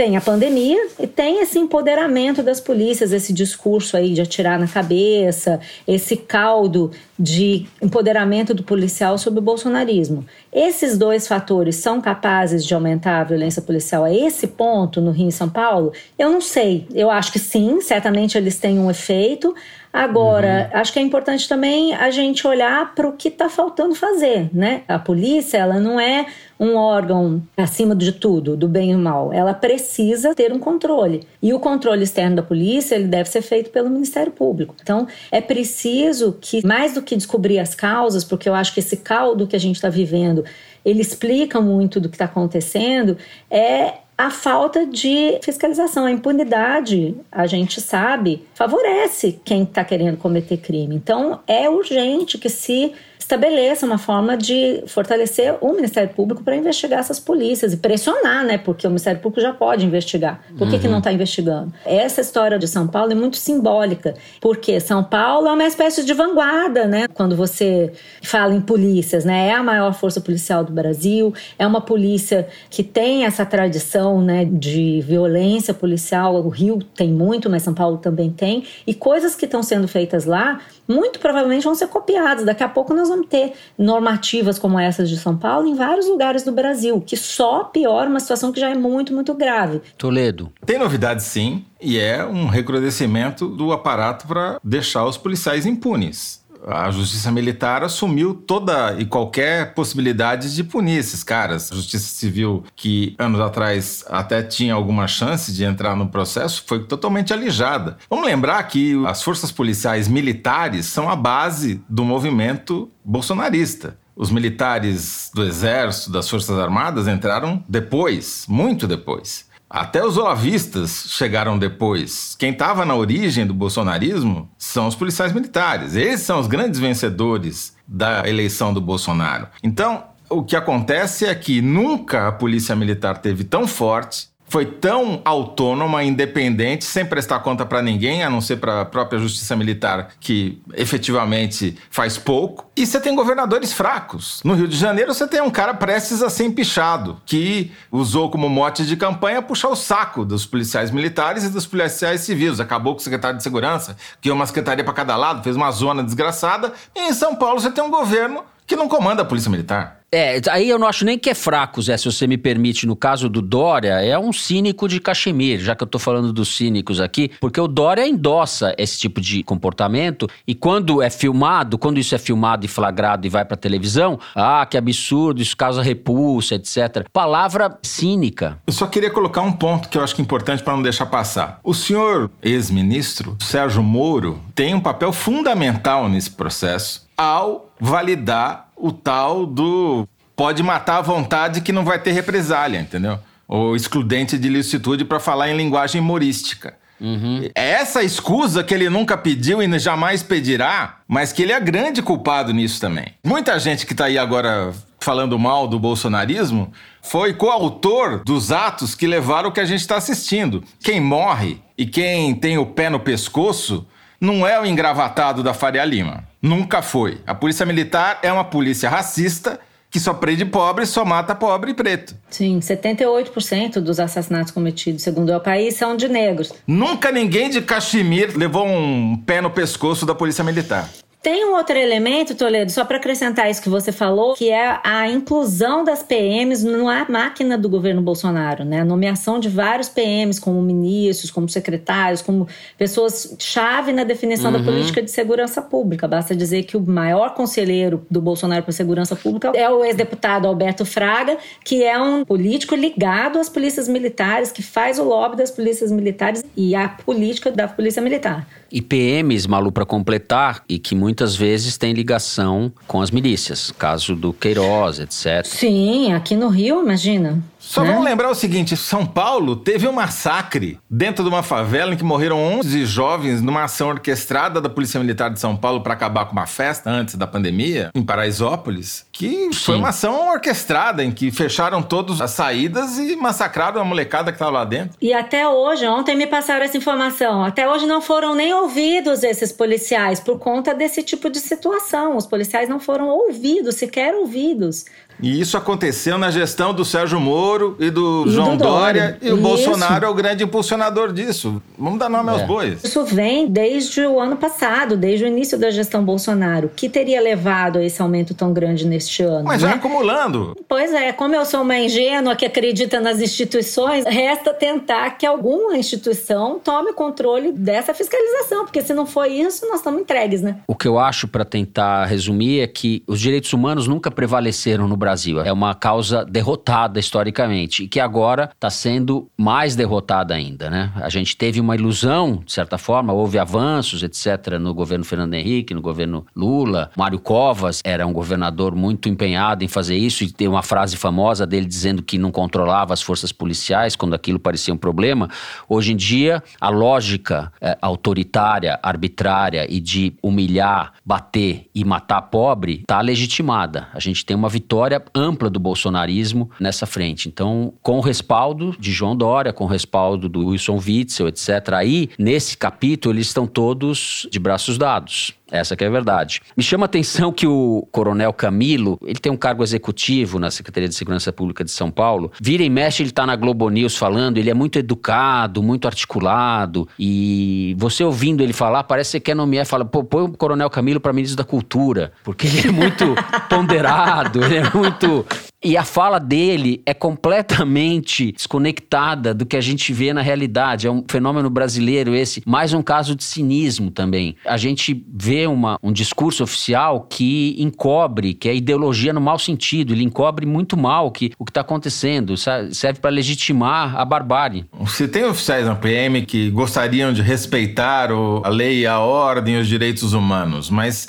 [0.00, 4.66] Tem a pandemia e tem esse empoderamento das polícias, esse discurso aí de atirar na
[4.66, 10.24] cabeça, esse caldo de empoderamento do policial sobre o bolsonarismo.
[10.50, 15.28] Esses dois fatores são capazes de aumentar a violência policial a esse ponto no Rio
[15.28, 15.92] e São Paulo?
[16.18, 16.86] Eu não sei.
[16.94, 19.54] Eu acho que sim, certamente eles têm um efeito.
[19.92, 20.80] Agora, uhum.
[20.80, 24.82] acho que é importante também a gente olhar para o que está faltando fazer, né?
[24.88, 26.26] A polícia, ela não é
[26.60, 29.32] um órgão acima de tudo, do bem e do mal.
[29.32, 31.26] Ela precisa ter um controle.
[31.42, 34.74] E o controle externo da polícia, ele deve ser feito pelo Ministério Público.
[34.82, 38.98] Então, é preciso que, mais do que descobrir as causas, porque eu acho que esse
[38.98, 40.44] caldo que a gente está vivendo,
[40.84, 43.16] ele explica muito do que está acontecendo,
[43.50, 50.58] é a falta de fiscalização, a impunidade, a gente sabe, favorece quem está querendo cometer
[50.58, 50.94] crime.
[50.94, 52.92] Então, é urgente que se
[53.30, 58.58] estabeleça uma forma de fortalecer o Ministério Público para investigar essas polícias e pressionar, né?
[58.58, 60.40] Porque o Ministério Público já pode investigar.
[60.58, 60.80] Por que, uhum.
[60.80, 61.72] que não está investigando?
[61.84, 66.12] Essa história de São Paulo é muito simbólica, porque São Paulo é uma espécie de
[66.12, 67.06] vanguarda, né?
[67.14, 69.48] Quando você fala em polícias, né?
[69.48, 74.44] É a maior força policial do Brasil, é uma polícia que tem essa tradição, né,
[74.44, 76.34] de violência policial.
[76.34, 78.64] O Rio tem muito, mas São Paulo também tem.
[78.86, 82.44] E coisas que estão sendo feitas lá, muito provavelmente vão ser copiadas.
[82.44, 86.08] Daqui a pouco nós vamos vamos ter normativas como essas de São Paulo em vários
[86.08, 89.80] lugares do Brasil, que só piora uma situação que já é muito, muito grave.
[89.96, 90.50] Toledo.
[90.64, 96.90] Tem novidade sim, e é um recrudescimento do aparato para deixar os policiais impunes a
[96.90, 101.70] justiça militar assumiu toda e qualquer possibilidade de punir esses caras.
[101.72, 106.84] A justiça civil, que anos atrás até tinha alguma chance de entrar no processo, foi
[106.84, 107.96] totalmente alijada.
[108.08, 113.98] Vamos lembrar que as forças policiais militares são a base do movimento bolsonarista.
[114.14, 119.48] Os militares do Exército, das Forças Armadas entraram depois, muito depois.
[119.70, 122.34] Até os olavistas chegaram depois.
[122.36, 125.94] Quem estava na origem do bolsonarismo são os policiais militares.
[125.94, 129.46] Eles são os grandes vencedores da eleição do Bolsonaro.
[129.62, 135.22] Então, o que acontece é que nunca a polícia militar teve tão forte foi tão
[135.24, 140.08] autônoma, independente, sem prestar conta para ninguém, a não ser para a própria justiça militar,
[140.18, 142.68] que efetivamente faz pouco.
[142.76, 144.40] E você tem governadores fracos.
[144.44, 148.48] No Rio de Janeiro, você tem um cara prestes a ser empichado, que usou como
[148.48, 152.58] mote de campanha puxar o saco dos policiais militares e dos policiais civis.
[152.58, 156.02] Acabou com o secretário de segurança, que uma secretaria para cada lado, fez uma zona
[156.02, 156.72] desgraçada.
[156.92, 159.99] E em São Paulo, você tem um governo que não comanda a polícia militar.
[160.12, 162.84] É, aí eu não acho nem que é fraco, Zé, se você me permite.
[162.84, 166.56] No caso do Dória, é um cínico de cachemir, já que eu tô falando dos
[166.56, 171.98] cínicos aqui, porque o Dória endossa esse tipo de comportamento e quando é filmado, quando
[171.98, 176.56] isso é filmado e flagrado e vai pra televisão, ah, que absurdo, isso causa repulsa,
[176.56, 177.06] etc.
[177.12, 178.58] Palavra cínica.
[178.66, 181.06] Eu só queria colocar um ponto que eu acho que é importante para não deixar
[181.06, 181.60] passar.
[181.62, 189.44] O senhor ex-ministro Sérgio Moro tem um papel fundamental nesse processo ao validar o tal
[189.44, 193.18] do pode matar à vontade que não vai ter represália, entendeu?
[193.46, 196.72] O excludente de licitude para falar em linguagem humorística.
[196.98, 197.42] Uhum.
[197.54, 202.00] É essa escusa que ele nunca pediu e jamais pedirá, mas que ele é grande
[202.00, 203.12] culpado nisso também.
[203.22, 209.06] Muita gente que está aí agora falando mal do bolsonarismo foi coautor dos atos que
[209.06, 210.64] levaram o que a gente está assistindo.
[210.82, 213.86] Quem morre e quem tem o pé no pescoço
[214.18, 216.29] não é o engravatado da Faria Lima.
[216.42, 217.20] Nunca foi.
[217.26, 221.74] A polícia militar é uma polícia racista que só prende pobre, só mata pobre e
[221.74, 222.14] preto.
[222.30, 226.52] Sim, 78% dos assassinatos cometidos, segundo o país, são de negros.
[226.66, 230.88] Nunca ninguém de Caximir levou um pé no pescoço da polícia militar.
[231.22, 235.06] Tem um outro elemento, Toledo, só para acrescentar isso que você falou, que é a
[235.06, 238.80] inclusão das PMs na máquina do governo Bolsonaro, né?
[238.80, 244.58] A nomeação de vários PMs como ministros, como secretários, como pessoas chave na definição uhum.
[244.58, 246.08] da política de segurança pública.
[246.08, 250.86] Basta dizer que o maior conselheiro do Bolsonaro para segurança pública é o ex-deputado Alberto
[250.86, 255.92] Fraga, que é um político ligado às polícias militares, que faz o lobby das polícias
[255.92, 258.46] militares e a política da polícia militar.
[258.72, 264.14] E PMs, Malu, para completar, e que muitas vezes tem ligação com as milícias, caso
[264.14, 265.44] do Queiroz, etc.
[265.44, 267.42] Sim, aqui no Rio, imagina.
[267.60, 267.90] Só né?
[267.90, 272.02] vamos lembrar o seguinte: São Paulo teve um massacre dentro de uma favela em que
[272.02, 276.32] morreram 11 jovens numa ação orquestrada da Polícia Militar de São Paulo para acabar com
[276.32, 279.52] uma festa antes da pandemia, em Paraisópolis, que Sim.
[279.52, 284.36] foi uma ação orquestrada em que fecharam todas as saídas e massacraram a molecada que
[284.36, 284.96] estava lá dentro.
[285.00, 289.52] E até hoje, ontem me passaram essa informação, até hoje não foram nem ouvidos esses
[289.52, 292.16] policiais por conta desse tipo de situação.
[292.16, 294.86] Os policiais não foram ouvidos, sequer ouvidos.
[295.22, 299.02] E isso aconteceu na gestão do Sérgio Moro e do e João do Dória.
[299.02, 299.18] Dória.
[299.20, 299.42] E o isso.
[299.42, 301.62] Bolsonaro é o grande impulsionador disso.
[301.78, 302.32] Vamos dar nome é.
[302.32, 302.82] aos bois.
[302.82, 306.70] Isso vem desde o ano passado, desde o início da gestão Bolsonaro.
[306.74, 309.44] que teria levado a esse aumento tão grande neste ano?
[309.44, 309.68] Mas né?
[309.68, 310.56] já acumulando.
[310.68, 315.76] Pois é, como eu sou uma ingênua que acredita nas instituições, resta tentar que alguma
[315.76, 320.56] instituição tome o controle dessa fiscalização, porque se não for isso, nós estamos entregues, né?
[320.66, 324.96] O que eu acho, para tentar resumir, é que os direitos humanos nunca prevaleceram no
[324.96, 325.40] Brasil Brasil.
[325.40, 330.92] É uma causa derrotada historicamente e que agora está sendo mais derrotada ainda, né?
[330.96, 335.74] A gente teve uma ilusão, de certa forma, houve avanços, etc., no governo Fernando Henrique,
[335.74, 336.90] no governo Lula.
[336.96, 341.44] Mário Covas era um governador muito empenhado em fazer isso e tem uma frase famosa
[341.44, 345.28] dele dizendo que não controlava as forças policiais quando aquilo parecia um problema.
[345.68, 352.80] Hoje em dia, a lógica é, autoritária, arbitrária e de humilhar, bater e matar pobre
[352.82, 353.88] está legitimada.
[353.92, 357.28] A gente tem uma vitória ampla do bolsonarismo nessa frente.
[357.28, 362.08] Então, com o respaldo de João Dória, com o respaldo do Wilson Witzel, etc., aí,
[362.18, 365.32] nesse capítulo, eles estão todos de braços dados.
[365.50, 366.40] Essa que é a verdade.
[366.56, 370.88] Me chama a atenção que o Coronel Camilo, ele tem um cargo executivo na Secretaria
[370.88, 372.30] de Segurança Pública de São Paulo.
[372.40, 376.88] Vira e mexe, ele está na Globo News falando, ele é muito educado, muito articulado.
[376.98, 380.70] E você ouvindo ele falar, parece que você quer nomear, fala, pô, põe o Coronel
[380.70, 383.14] Camilo para ministro da Cultura, porque ele é muito
[383.48, 385.26] ponderado, ele é muito
[385.62, 390.86] e a fala dele é completamente desconectada do que a gente vê na realidade.
[390.86, 394.36] É um fenômeno brasileiro esse, mais um caso de cinismo também.
[394.46, 399.92] A gente vê uma, um discurso oficial que encobre, que é ideologia no mau sentido,
[399.92, 404.64] ele encobre muito mal que, o que está acontecendo, serve para legitimar a barbárie.
[404.86, 409.68] Se tem oficiais na PM que gostariam de respeitar o, a lei, a ordem, os
[409.68, 411.08] direitos humanos, mas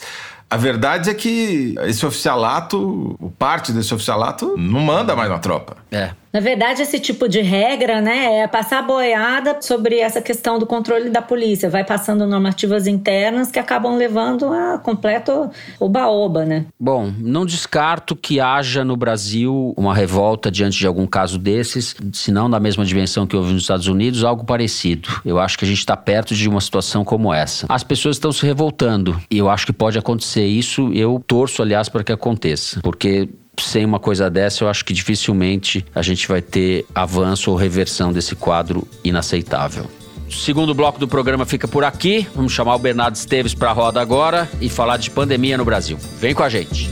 [0.51, 5.77] a verdade é que esse oficialato, parte desse oficialato, não manda mais na tropa.
[5.91, 6.11] É.
[6.31, 11.09] Na verdade, esse tipo de regra, né, é passar boiada sobre essa questão do controle
[11.09, 11.69] da polícia.
[11.69, 16.65] Vai passando normativas internas que acabam levando a completo oba-oba, né?
[16.79, 22.31] Bom, não descarto que haja no Brasil uma revolta diante de algum caso desses, se
[22.31, 25.09] não da mesma dimensão que houve nos Estados Unidos, algo parecido.
[25.25, 27.65] Eu acho que a gente está perto de uma situação como essa.
[27.67, 30.93] As pessoas estão se revoltando e eu acho que pode acontecer isso.
[30.93, 33.27] Eu torço, aliás, para que aconteça, porque
[33.59, 38.11] sem uma coisa dessa, eu acho que dificilmente a gente vai ter avanço ou reversão
[38.11, 39.89] desse quadro inaceitável.
[40.27, 42.25] O segundo bloco do programa fica por aqui.
[42.33, 45.97] Vamos chamar o Bernardo Esteves para a roda agora e falar de pandemia no Brasil.
[46.19, 46.89] Vem com a gente.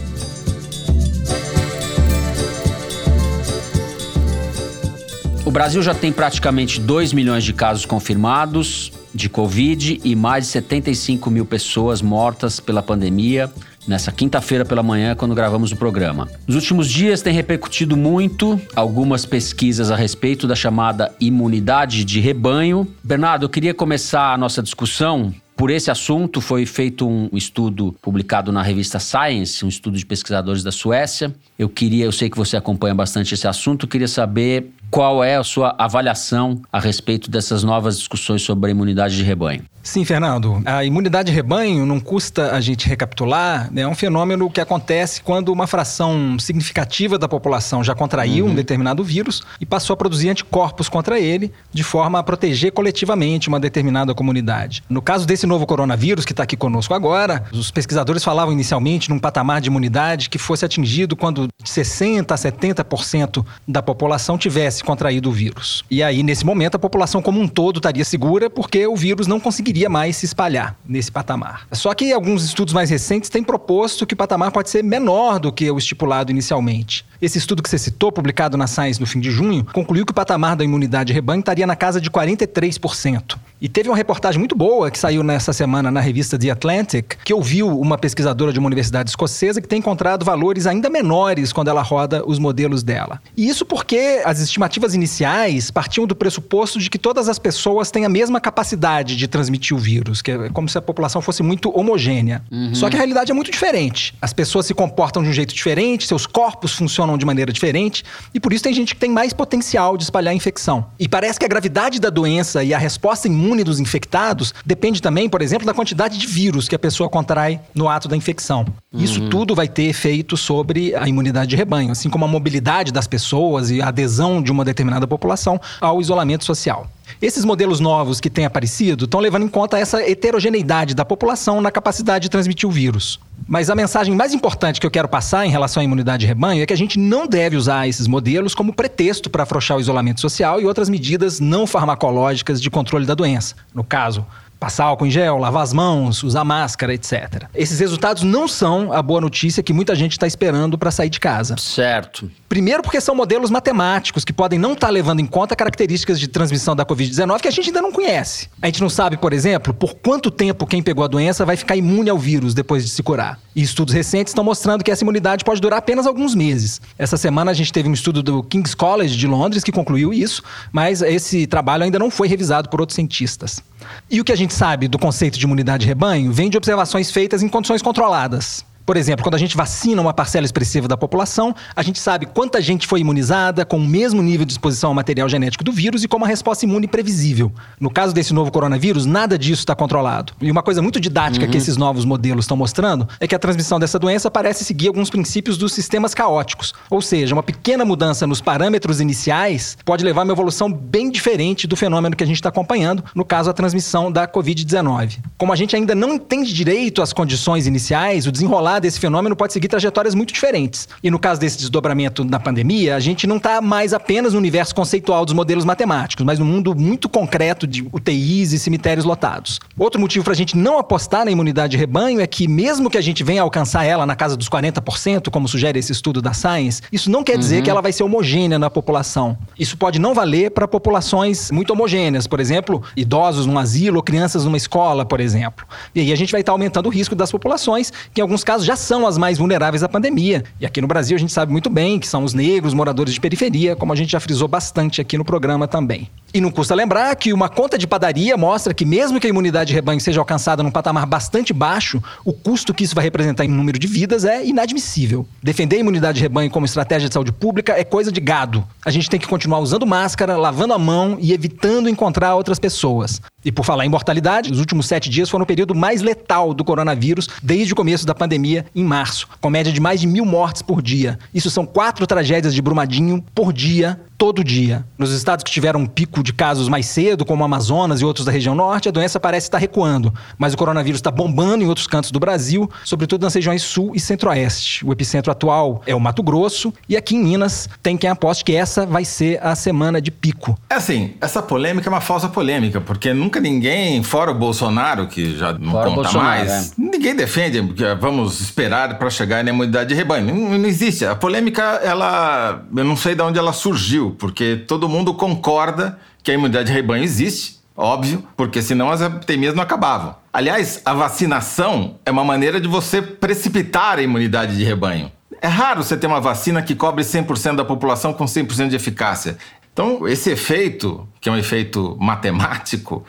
[5.45, 10.51] O Brasil já tem praticamente 2 milhões de casos confirmados de Covid e mais de
[10.51, 13.51] 75 mil pessoas mortas pela pandemia
[13.89, 16.29] nessa quinta-feira pela manhã, quando gravamos o programa.
[16.47, 22.87] Nos últimos dias tem repercutido muito algumas pesquisas a respeito da chamada imunidade de rebanho.
[23.03, 28.49] Bernardo, eu queria começar a nossa discussão por esse assunto foi feito um estudo publicado
[28.49, 31.35] na revista Science, um estudo de pesquisadores da Suécia.
[31.57, 35.43] Eu queria, eu sei que você acompanha bastante esse assunto, queria saber qual é a
[35.43, 39.63] sua avaliação a respeito dessas novas discussões sobre a imunidade de rebanho?
[39.81, 40.61] Sim, Fernando.
[40.65, 43.81] A imunidade de rebanho, não custa a gente recapitular, né?
[43.81, 48.51] é um fenômeno que acontece quando uma fração significativa da população já contraiu uhum.
[48.51, 53.47] um determinado vírus e passou a produzir anticorpos contra ele, de forma a proteger coletivamente
[53.47, 54.83] uma determinada comunidade.
[54.89, 59.17] No caso desse novo coronavírus que está aqui conosco agora, os pesquisadores falavam inicialmente num
[59.17, 65.29] patamar de imunidade que fosse atingido quando 60% a 70% da população tivesse tivesse contraído
[65.29, 65.83] o vírus.
[65.89, 69.39] E aí, nesse momento, a população como um todo estaria segura porque o vírus não
[69.39, 71.67] conseguiria mais se espalhar nesse patamar.
[71.71, 75.51] Só que alguns estudos mais recentes têm proposto que o patamar pode ser menor do
[75.51, 77.05] que o estipulado inicialmente.
[77.21, 80.15] Esse estudo que você citou, publicado na Science no fim de junho, concluiu que o
[80.15, 83.37] patamar da imunidade de rebanho estaria na casa de 43%.
[83.61, 87.33] E teve uma reportagem muito boa que saiu nessa semana na revista The Atlantic, que
[87.33, 91.81] ouviu uma pesquisadora de uma universidade escocesa que tem encontrado valores ainda menores quando ela
[91.81, 93.21] roda os modelos dela.
[93.35, 98.05] E isso porque as estimativas iniciais partiam do pressuposto de que todas as pessoas têm
[98.05, 101.69] a mesma capacidade de transmitir o vírus, que é como se a população fosse muito
[101.77, 102.41] homogênea.
[102.49, 102.73] Uhum.
[102.73, 104.15] Só que a realidade é muito diferente.
[104.21, 108.03] As pessoas se comportam de um jeito diferente, seus corpos funcionam de maneira diferente,
[108.33, 110.85] e por isso tem gente que tem mais potencial de espalhar a infecção.
[110.99, 115.29] E parece que a gravidade da doença e a resposta imune dos infectados depende também,
[115.29, 118.65] por exemplo, da quantidade de vírus que a pessoa contrai no ato da infecção.
[118.91, 119.03] Uhum.
[119.03, 123.07] Isso tudo vai ter efeito sobre a imunidade de rebanho, assim como a mobilidade das
[123.07, 126.87] pessoas e a adesão de uma determinada população ao isolamento social.
[127.21, 131.71] Esses modelos novos que têm aparecido estão levando em conta essa heterogeneidade da população na
[131.71, 133.19] capacidade de transmitir o vírus.
[133.47, 136.61] Mas a mensagem mais importante que eu quero passar em relação à imunidade de rebanho
[136.61, 140.21] é que a gente não deve usar esses modelos como pretexto para afrouxar o isolamento
[140.21, 143.55] social e outras medidas não farmacológicas de controle da doença.
[143.73, 144.25] No caso,
[144.59, 147.45] Passar álcool em gel, lavar as mãos, usar máscara, etc.
[147.55, 151.19] Esses resultados não são a boa notícia que muita gente está esperando para sair de
[151.19, 151.55] casa.
[151.57, 152.29] Certo.
[152.49, 156.27] Primeiro, porque são modelos matemáticos que podem não estar tá levando em conta características de
[156.27, 158.49] transmissão da Covid-19 que a gente ainda não conhece.
[158.61, 161.77] A gente não sabe, por exemplo, por quanto tempo quem pegou a doença vai ficar
[161.77, 163.39] imune ao vírus depois de se curar.
[163.55, 166.81] E estudos recentes estão mostrando que essa imunidade pode durar apenas alguns meses.
[166.97, 170.43] Essa semana a gente teve um estudo do King's College de Londres que concluiu isso,
[170.71, 173.61] mas esse trabalho ainda não foi revisado por outros cientistas.
[174.09, 177.11] E o que a gente sabe do conceito de imunidade de rebanho vem de observações
[177.11, 178.65] feitas em condições controladas.
[178.89, 182.59] Por exemplo, quando a gente vacina uma parcela expressiva da população, a gente sabe quanta
[182.59, 186.07] gente foi imunizada com o mesmo nível de exposição ao material genético do vírus e
[186.07, 187.51] com uma resposta imune previsível.
[187.79, 190.33] No caso desse novo coronavírus, nada disso está controlado.
[190.41, 191.51] E uma coisa muito didática uhum.
[191.51, 195.11] que esses novos modelos estão mostrando é que a transmissão dessa doença parece seguir alguns
[195.11, 196.73] princípios dos sistemas caóticos.
[196.89, 201.67] Ou seja, uma pequena mudança nos parâmetros iniciais pode levar a uma evolução bem diferente
[201.67, 205.19] do fenômeno que a gente está acompanhando, no caso, a transmissão da Covid-19.
[205.37, 209.53] Como a gente ainda não entende direito as condições iniciais, o desenrolar desse fenômeno pode
[209.53, 210.87] seguir trajetórias muito diferentes.
[211.03, 214.73] E no caso desse desdobramento da pandemia, a gente não está mais apenas no universo
[214.73, 219.59] conceitual dos modelos matemáticos, mas no mundo muito concreto de UTIs e cemitérios lotados.
[219.77, 222.97] Outro motivo para a gente não apostar na imunidade de rebanho é que, mesmo que
[222.97, 226.81] a gente venha alcançar ela na casa dos 40%, como sugere esse estudo da Science,
[226.91, 227.63] isso não quer dizer uhum.
[227.63, 229.37] que ela vai ser homogênea na população.
[229.57, 234.45] Isso pode não valer para populações muito homogêneas, por exemplo, idosos num asilo ou crianças
[234.45, 235.65] numa escola, por exemplo.
[235.93, 238.43] E aí a gente vai estar tá aumentando o risco das populações, que em alguns
[238.43, 240.43] casos já são as mais vulneráveis à pandemia.
[240.59, 243.19] E aqui no Brasil a gente sabe muito bem que são os negros, moradores de
[243.19, 246.07] periferia, como a gente já frisou bastante aqui no programa também.
[246.31, 249.69] E não custa lembrar que uma conta de padaria mostra que, mesmo que a imunidade
[249.69, 253.47] de rebanho seja alcançada num patamar bastante baixo, o custo que isso vai representar em
[253.47, 255.25] número de vidas é inadmissível.
[255.41, 258.63] Defender a imunidade de rebanho como estratégia de saúde pública é coisa de gado.
[258.85, 263.19] A gente tem que continuar usando máscara, lavando a mão e evitando encontrar outras pessoas.
[263.43, 266.63] E por falar em mortalidade, os últimos sete dias foram o período mais letal do
[266.63, 270.61] coronavírus desde o começo da pandemia, em março, com média de mais de mil mortes
[270.61, 271.17] por dia.
[271.33, 274.85] Isso são quatro tragédias de Brumadinho por dia todo dia.
[274.97, 278.31] Nos estados que tiveram um pico de casos mais cedo, como Amazonas e outros da
[278.33, 282.11] região norte, a doença parece estar recuando, mas o coronavírus está bombando em outros cantos
[282.11, 284.85] do Brasil, sobretudo nas regiões sul e centro-oeste.
[284.85, 288.53] O epicentro atual é o Mato Grosso e aqui em Minas tem quem aposte que
[288.53, 290.59] essa vai ser a semana de pico.
[290.69, 295.37] É assim, essa polêmica é uma falsa polêmica, porque nunca ninguém, fora o Bolsonaro, que
[295.37, 296.73] já não fora conta mais, é.
[296.77, 300.35] ninguém defende que vamos esperar para chegar na imunidade de rebanho.
[300.35, 301.05] Não, não existe.
[301.05, 306.31] A polêmica, ela, eu não sei de onde ela surgiu porque todo mundo concorda que
[306.31, 310.15] a imunidade de rebanho existe, óbvio, porque senão as epidemias não acabavam.
[310.31, 315.11] Aliás, a vacinação é uma maneira de você precipitar a imunidade de rebanho.
[315.41, 319.37] É raro você ter uma vacina que cobre 100% da população com 100% de eficácia.
[319.71, 323.05] Então, esse efeito, que é um efeito matemático,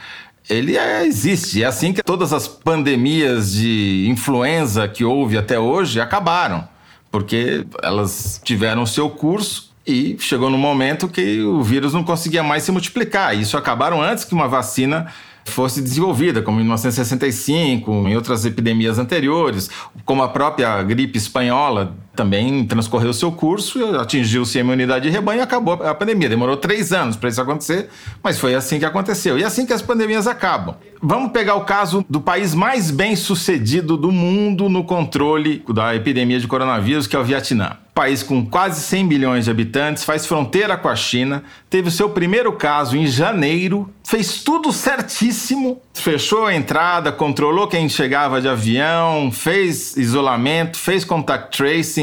[0.48, 1.62] ele é, existe.
[1.62, 6.68] É assim que todas as pandemias de influenza que houve até hoje acabaram,
[7.10, 12.62] porque elas tiveram seu curso e chegou no momento que o vírus não conseguia mais
[12.62, 13.36] se multiplicar.
[13.36, 15.06] Isso acabaram antes que uma vacina
[15.44, 19.70] fosse desenvolvida, como em 1965, em outras epidemias anteriores,
[20.04, 25.42] como a própria gripe espanhola também transcorreu seu curso, atingiu-se a imunidade de rebanho e
[25.42, 26.28] acabou a pandemia.
[26.28, 27.88] Demorou três anos para isso acontecer,
[28.22, 29.38] mas foi assim que aconteceu.
[29.38, 30.74] E é assim que as pandemias acabam.
[31.02, 36.38] Vamos pegar o caso do país mais bem sucedido do mundo no controle da epidemia
[36.38, 40.74] de coronavírus, que é o Vietnã país com quase 100 milhões de habitantes, faz fronteira
[40.74, 46.54] com a China, teve o seu primeiro caso em janeiro, fez tudo certíssimo, fechou a
[46.54, 51.99] entrada, controlou quem chegava de avião, fez isolamento, fez contact tracing,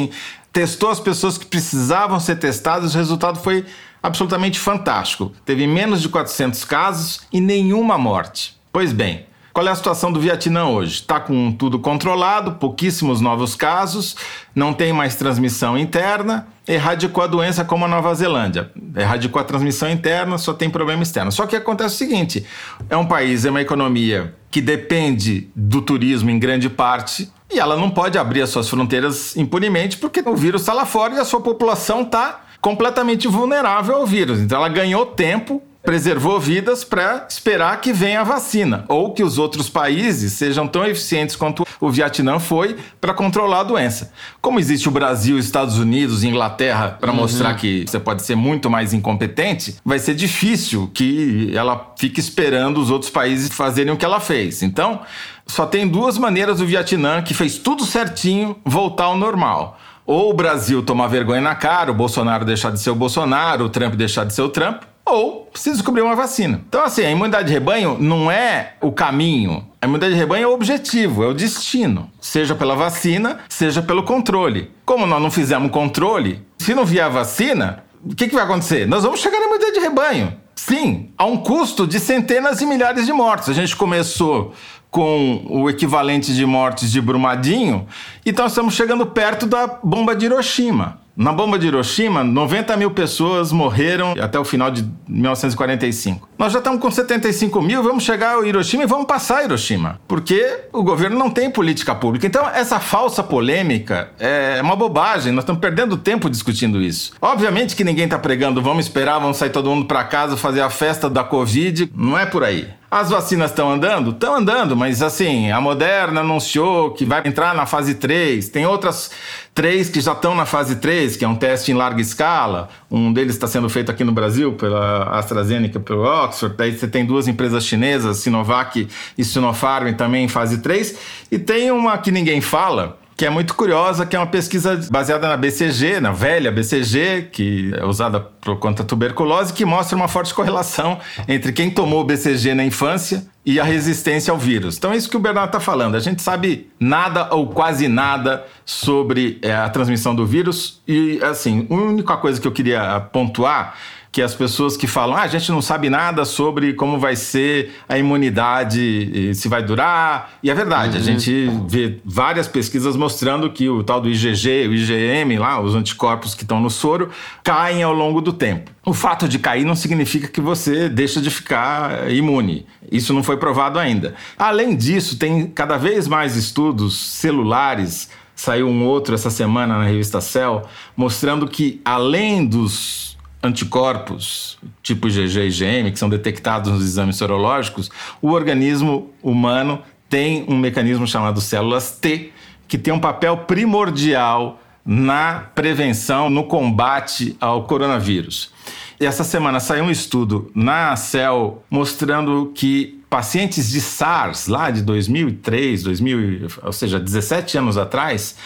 [0.52, 3.66] testou as pessoas que precisavam ser testadas, o resultado foi
[4.02, 5.32] absolutamente fantástico.
[5.46, 8.58] Teve menos de 400 casos e nenhuma morte.
[8.72, 10.96] Pois bem, qual é a situação do Vietnã hoje?
[10.96, 14.16] Está com tudo controlado, pouquíssimos novos casos,
[14.54, 18.70] não tem mais transmissão interna, erradicou a doença como a Nova Zelândia.
[18.96, 21.32] Erradicou a transmissão interna, só tem problema externo.
[21.32, 22.46] Só que acontece o seguinte:
[22.90, 27.32] é um país, é uma economia que depende do turismo em grande parte.
[27.50, 31.16] E ela não pode abrir as suas fronteiras impunemente porque o vírus está lá fora
[31.16, 34.40] e a sua população está completamente vulnerável ao vírus.
[34.40, 39.38] Então ela ganhou tempo preservou vidas para esperar que venha a vacina ou que os
[39.38, 44.12] outros países sejam tão eficientes quanto o Vietnã foi para controlar a doença.
[44.42, 47.20] Como existe o Brasil, Estados Unidos, Inglaterra para uhum.
[47.20, 52.82] mostrar que você pode ser muito mais incompetente, vai ser difícil que ela fique esperando
[52.82, 54.64] os outros países fazerem o que ela fez.
[54.64, 55.04] Então,
[55.46, 60.34] só tem duas maneiras do Vietnã que fez tudo certinho voltar ao normal ou o
[60.34, 64.26] Brasil tomar vergonha na cara, o Bolsonaro deixar de ser o Bolsonaro, o Trump deixar
[64.26, 66.62] de ser o Trump, ou precisa descobrir uma vacina.
[66.68, 69.68] Então, assim, a imunidade de rebanho não é o caminho.
[69.82, 72.10] A imunidade de rebanho é o objetivo, é o destino.
[72.20, 74.72] Seja pela vacina, seja pelo controle.
[74.86, 78.88] Como nós não fizemos controle, se não vier a vacina, o que, que vai acontecer?
[78.88, 80.34] Nós vamos chegar na imunidade de rebanho.
[80.56, 83.50] Sim, a um custo de centenas de milhares de mortes.
[83.50, 84.54] A gente começou
[84.90, 87.86] com o equivalente de mortes de Brumadinho,
[88.26, 91.00] então estamos chegando perto da bomba de Hiroshima.
[91.18, 96.30] Na bomba de Hiroshima, 90 mil pessoas morreram até o final de 1945.
[96.38, 100.00] Nós já estamos com 75 mil, vamos chegar ao Hiroshima e vamos passar Hiroshima.
[100.08, 102.28] Porque o governo não tem política pública.
[102.28, 105.34] Então, essa falsa polêmica é uma bobagem.
[105.34, 107.14] Nós estamos perdendo tempo discutindo isso.
[107.20, 110.70] Obviamente que ninguém está pregando, vamos esperar, vamos sair todo mundo para casa fazer a
[110.70, 111.92] festa da Covid.
[111.96, 112.68] Não é por aí.
[112.90, 114.12] As vacinas estão andando?
[114.12, 118.48] Estão andando, mas assim, a Moderna anunciou que vai entrar na fase 3.
[118.48, 119.12] Tem outras
[119.54, 122.70] três que já estão na fase 3, que é um teste em larga escala.
[122.90, 126.56] Um deles está sendo feito aqui no Brasil pela AstraZeneca pelo Oxford.
[126.56, 130.98] Daí você tem duas empresas chinesas, Sinovac e Sinopharm, também em fase 3.
[131.30, 135.28] E tem uma que ninguém fala, que é muito curiosa, que é uma pesquisa baseada
[135.28, 138.20] na BCG, na velha BCG, que é usada
[138.60, 143.60] contra a tuberculose, que mostra uma forte correlação entre quem tomou BCG na infância e
[143.60, 144.78] a resistência ao vírus.
[144.78, 145.96] Então é isso que o Bernardo está falando.
[145.96, 151.66] A gente sabe nada ou quase nada sobre é, a transmissão do vírus e, assim,
[151.72, 153.76] a única coisa que eu queria pontuar
[154.18, 157.76] que as pessoas que falam, ah, a gente não sabe nada sobre como vai ser
[157.88, 160.40] a imunidade, se vai durar.
[160.42, 161.04] E é verdade, uhum.
[161.04, 165.76] a gente vê várias pesquisas mostrando que o tal do IgG, o IgM, lá, os
[165.76, 167.12] anticorpos que estão no soro,
[167.44, 168.72] caem ao longo do tempo.
[168.84, 172.66] O fato de cair não significa que você deixa de ficar imune.
[172.92, 174.16] Isso não foi provado ainda.
[174.36, 180.22] Além disso, tem cada vez mais estudos celulares saiu um outro essa semana na revista
[180.22, 180.62] Cell,
[180.96, 187.90] mostrando que além dos anticorpos, tipo IgG e IgM, que são detectados nos exames sorológicos,
[188.22, 192.32] o organismo humano tem um mecanismo chamado células T,
[192.68, 198.52] que tem um papel primordial na prevenção, no combate ao coronavírus.
[199.00, 204.82] E essa semana saiu um estudo na Cell mostrando que pacientes de SARS, lá de
[204.82, 208.38] 2003, 2000, ou seja, 17 anos atrás,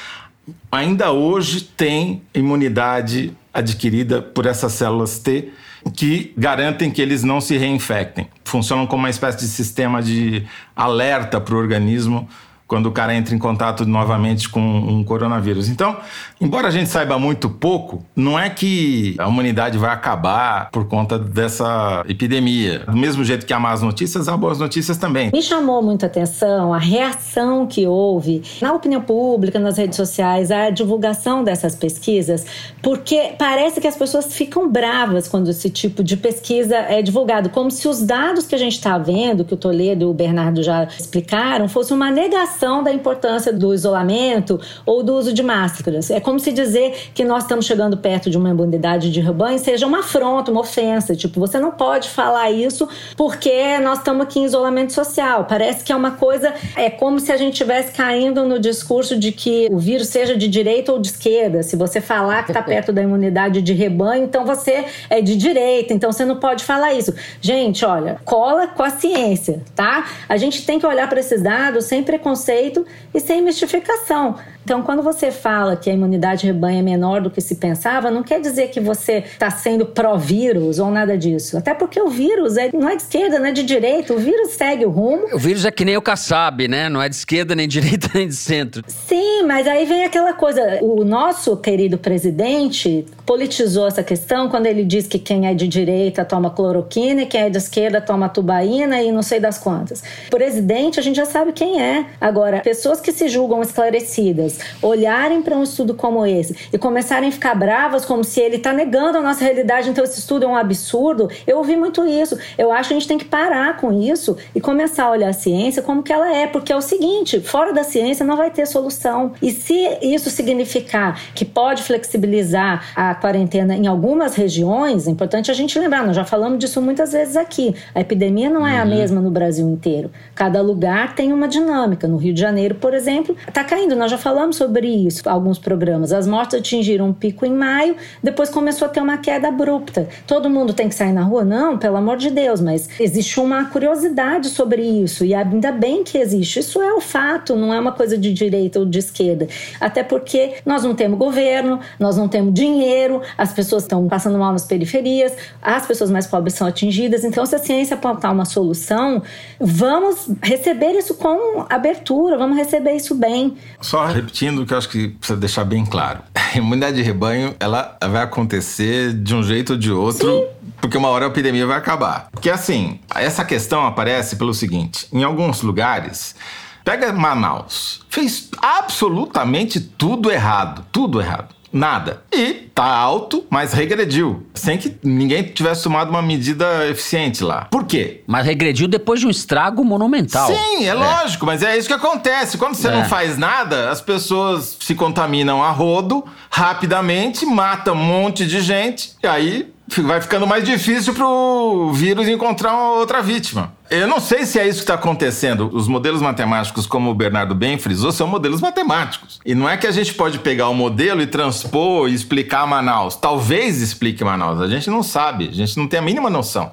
[0.72, 5.52] ainda hoje têm imunidade adquirida por essas células T
[5.96, 8.28] que garantem que eles não se reinfectem.
[8.44, 10.46] Funcionam como uma espécie de sistema de
[10.76, 12.30] alerta para o organismo
[12.68, 15.68] quando o cara entra em contato novamente com um coronavírus.
[15.68, 15.98] Então,
[16.42, 21.20] embora a gente saiba muito pouco, não é que a humanidade vai acabar por conta
[21.20, 22.80] dessa epidemia.
[22.80, 25.30] Do mesmo jeito que há más notícias, há boas notícias também.
[25.32, 30.70] Me chamou muita atenção a reação que houve na opinião pública, nas redes sociais, a
[30.70, 32.46] divulgação dessas pesquisas,
[32.82, 37.70] porque parece que as pessoas ficam bravas quando esse tipo de pesquisa é divulgado, como
[37.70, 40.86] se os dados que a gente está vendo, que o Toledo e o Bernardo já
[40.86, 46.10] explicaram, fosse uma negação da importância do isolamento ou do uso de máscaras.
[46.10, 49.86] É como se dizer que nós estamos chegando perto de uma imunidade de rebanho seja
[49.88, 51.16] uma afronta, uma ofensa.
[51.16, 55.46] Tipo, você não pode falar isso porque nós estamos aqui em isolamento social.
[55.46, 59.32] Parece que é uma coisa, é como se a gente estivesse caindo no discurso de
[59.32, 61.64] que o vírus seja de direita ou de esquerda.
[61.64, 65.94] Se você falar que está perto da imunidade de rebanho, então você é de direita,
[65.94, 67.14] então você não pode falar isso.
[67.40, 70.08] Gente, olha, cola com a ciência, tá?
[70.28, 74.36] A gente tem que olhar para esses dados sem preconceito e sem mistificação.
[74.64, 78.24] Então, quando você fala que a imunidade rebanho é menor do que se pensava, não
[78.24, 81.58] quer dizer que você está sendo pró-vírus ou nada disso.
[81.58, 84.14] Até porque o vírus é, não é de esquerda, não é de direita.
[84.14, 85.28] O vírus segue o rumo.
[85.34, 86.90] O vírus é que nem o Kassab, né?
[86.90, 88.84] Não é de esquerda, nem de direita, nem de centro.
[88.88, 90.80] Sim, mas aí vem aquela coisa.
[90.82, 96.26] O nosso querido presidente politizou essa questão quando ele diz que quem é de direita
[96.26, 100.04] toma cloroquina e quem é de esquerda toma tubaína e não sei das quantas.
[100.30, 102.06] Presidente, a gente já sabe quem é.
[102.20, 107.32] Agora, pessoas que se julgam esclarecidas olharem para um estudo como esse e começarem a
[107.32, 110.56] ficar bravas como se ele está negando a nossa realidade, então esse estudo é um
[110.56, 111.30] absurdo.
[111.48, 112.38] Eu ouvi muito isso.
[112.58, 115.34] Eu acho que a gente tem que parar com isso e começar a olhar a
[115.34, 118.66] ciência como que ela é, porque é o seguinte, fora da ciência não vai ter
[118.66, 119.34] solução.
[119.42, 125.54] E se isso significar que pode flexibilizar a quarentena em algumas regiões, é importante a
[125.54, 127.76] gente lembrar, nós já falamos disso muitas vezes aqui.
[127.94, 128.82] A epidemia não é uhum.
[128.82, 130.12] a mesma no Brasil inteiro.
[130.34, 132.08] Cada lugar tem uma dinâmica.
[132.08, 136.01] No Rio de Janeiro, por exemplo, está caindo, nós já falamos sobre isso, alguns programas.
[136.12, 140.08] As mortes atingiram um pico em maio, depois começou a ter uma queda abrupta.
[140.26, 141.44] Todo mundo tem que sair na rua?
[141.44, 146.18] Não, pelo amor de Deus, mas existe uma curiosidade sobre isso e ainda bem que
[146.18, 146.60] existe.
[146.60, 149.48] Isso é o fato, não é uma coisa de direita ou de esquerda.
[149.80, 154.52] Até porque nós não temos governo, nós não temos dinheiro, as pessoas estão passando mal
[154.52, 157.24] nas periferias, as pessoas mais pobres são atingidas.
[157.24, 159.22] Então, se a ciência apontar uma solução,
[159.60, 163.58] vamos receber isso com abertura, vamos receber isso bem.
[163.82, 166.20] Só repetindo que eu acho que precisa deixar bem claro.
[166.34, 170.40] A imunidade de rebanho, ela vai acontecer de um jeito ou de outro.
[170.40, 170.48] Sim.
[170.80, 172.28] Porque uma hora a epidemia vai acabar.
[172.32, 176.36] Porque assim, essa questão aparece pelo seguinte: em alguns lugares,
[176.84, 180.86] pega Manaus, fez absolutamente tudo errado.
[180.92, 182.24] Tudo errado nada.
[182.32, 184.46] E tá alto, mas regrediu.
[184.54, 187.68] Sem que ninguém tivesse tomado uma medida eficiente lá.
[187.72, 188.22] Por quê?
[188.28, 190.48] Mas regrediu depois de um estrago monumental.
[190.48, 190.94] Sim, é, é.
[190.94, 192.58] lógico, mas é isso que acontece.
[192.58, 192.92] Quando você é.
[192.92, 199.14] não faz nada, as pessoas se contaminam a rodo rapidamente, matam um monte de gente,
[199.24, 203.74] e aí vai ficando mais difícil pro vírus encontrar outra vítima.
[203.90, 205.70] Eu não sei se é isso que está acontecendo.
[205.74, 209.42] Os modelos matemáticos, como o Bernardo bem frisou, são modelos matemáticos.
[209.46, 213.16] E não é que a gente pode pegar o modelo e transpor e explicar Manaus.
[213.16, 214.62] Talvez explique Manaus.
[214.62, 216.72] A gente não sabe, a gente não tem a mínima noção.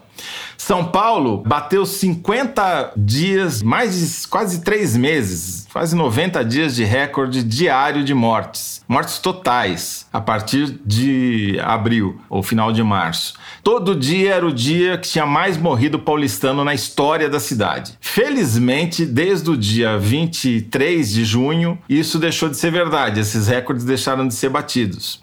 [0.56, 7.40] São Paulo bateu 50 dias, mais de quase três meses, quase 90 dias de recorde
[7.40, 8.82] diário de mortes.
[8.88, 13.34] Mortes totais, a partir de abril ou final de março.
[13.62, 17.96] Todo dia era o dia que tinha mais morrido paulistano na história da cidade.
[18.00, 24.26] Felizmente, desde o dia 23 de junho, isso deixou de ser verdade, esses recordes deixaram
[24.26, 25.22] de ser batidos.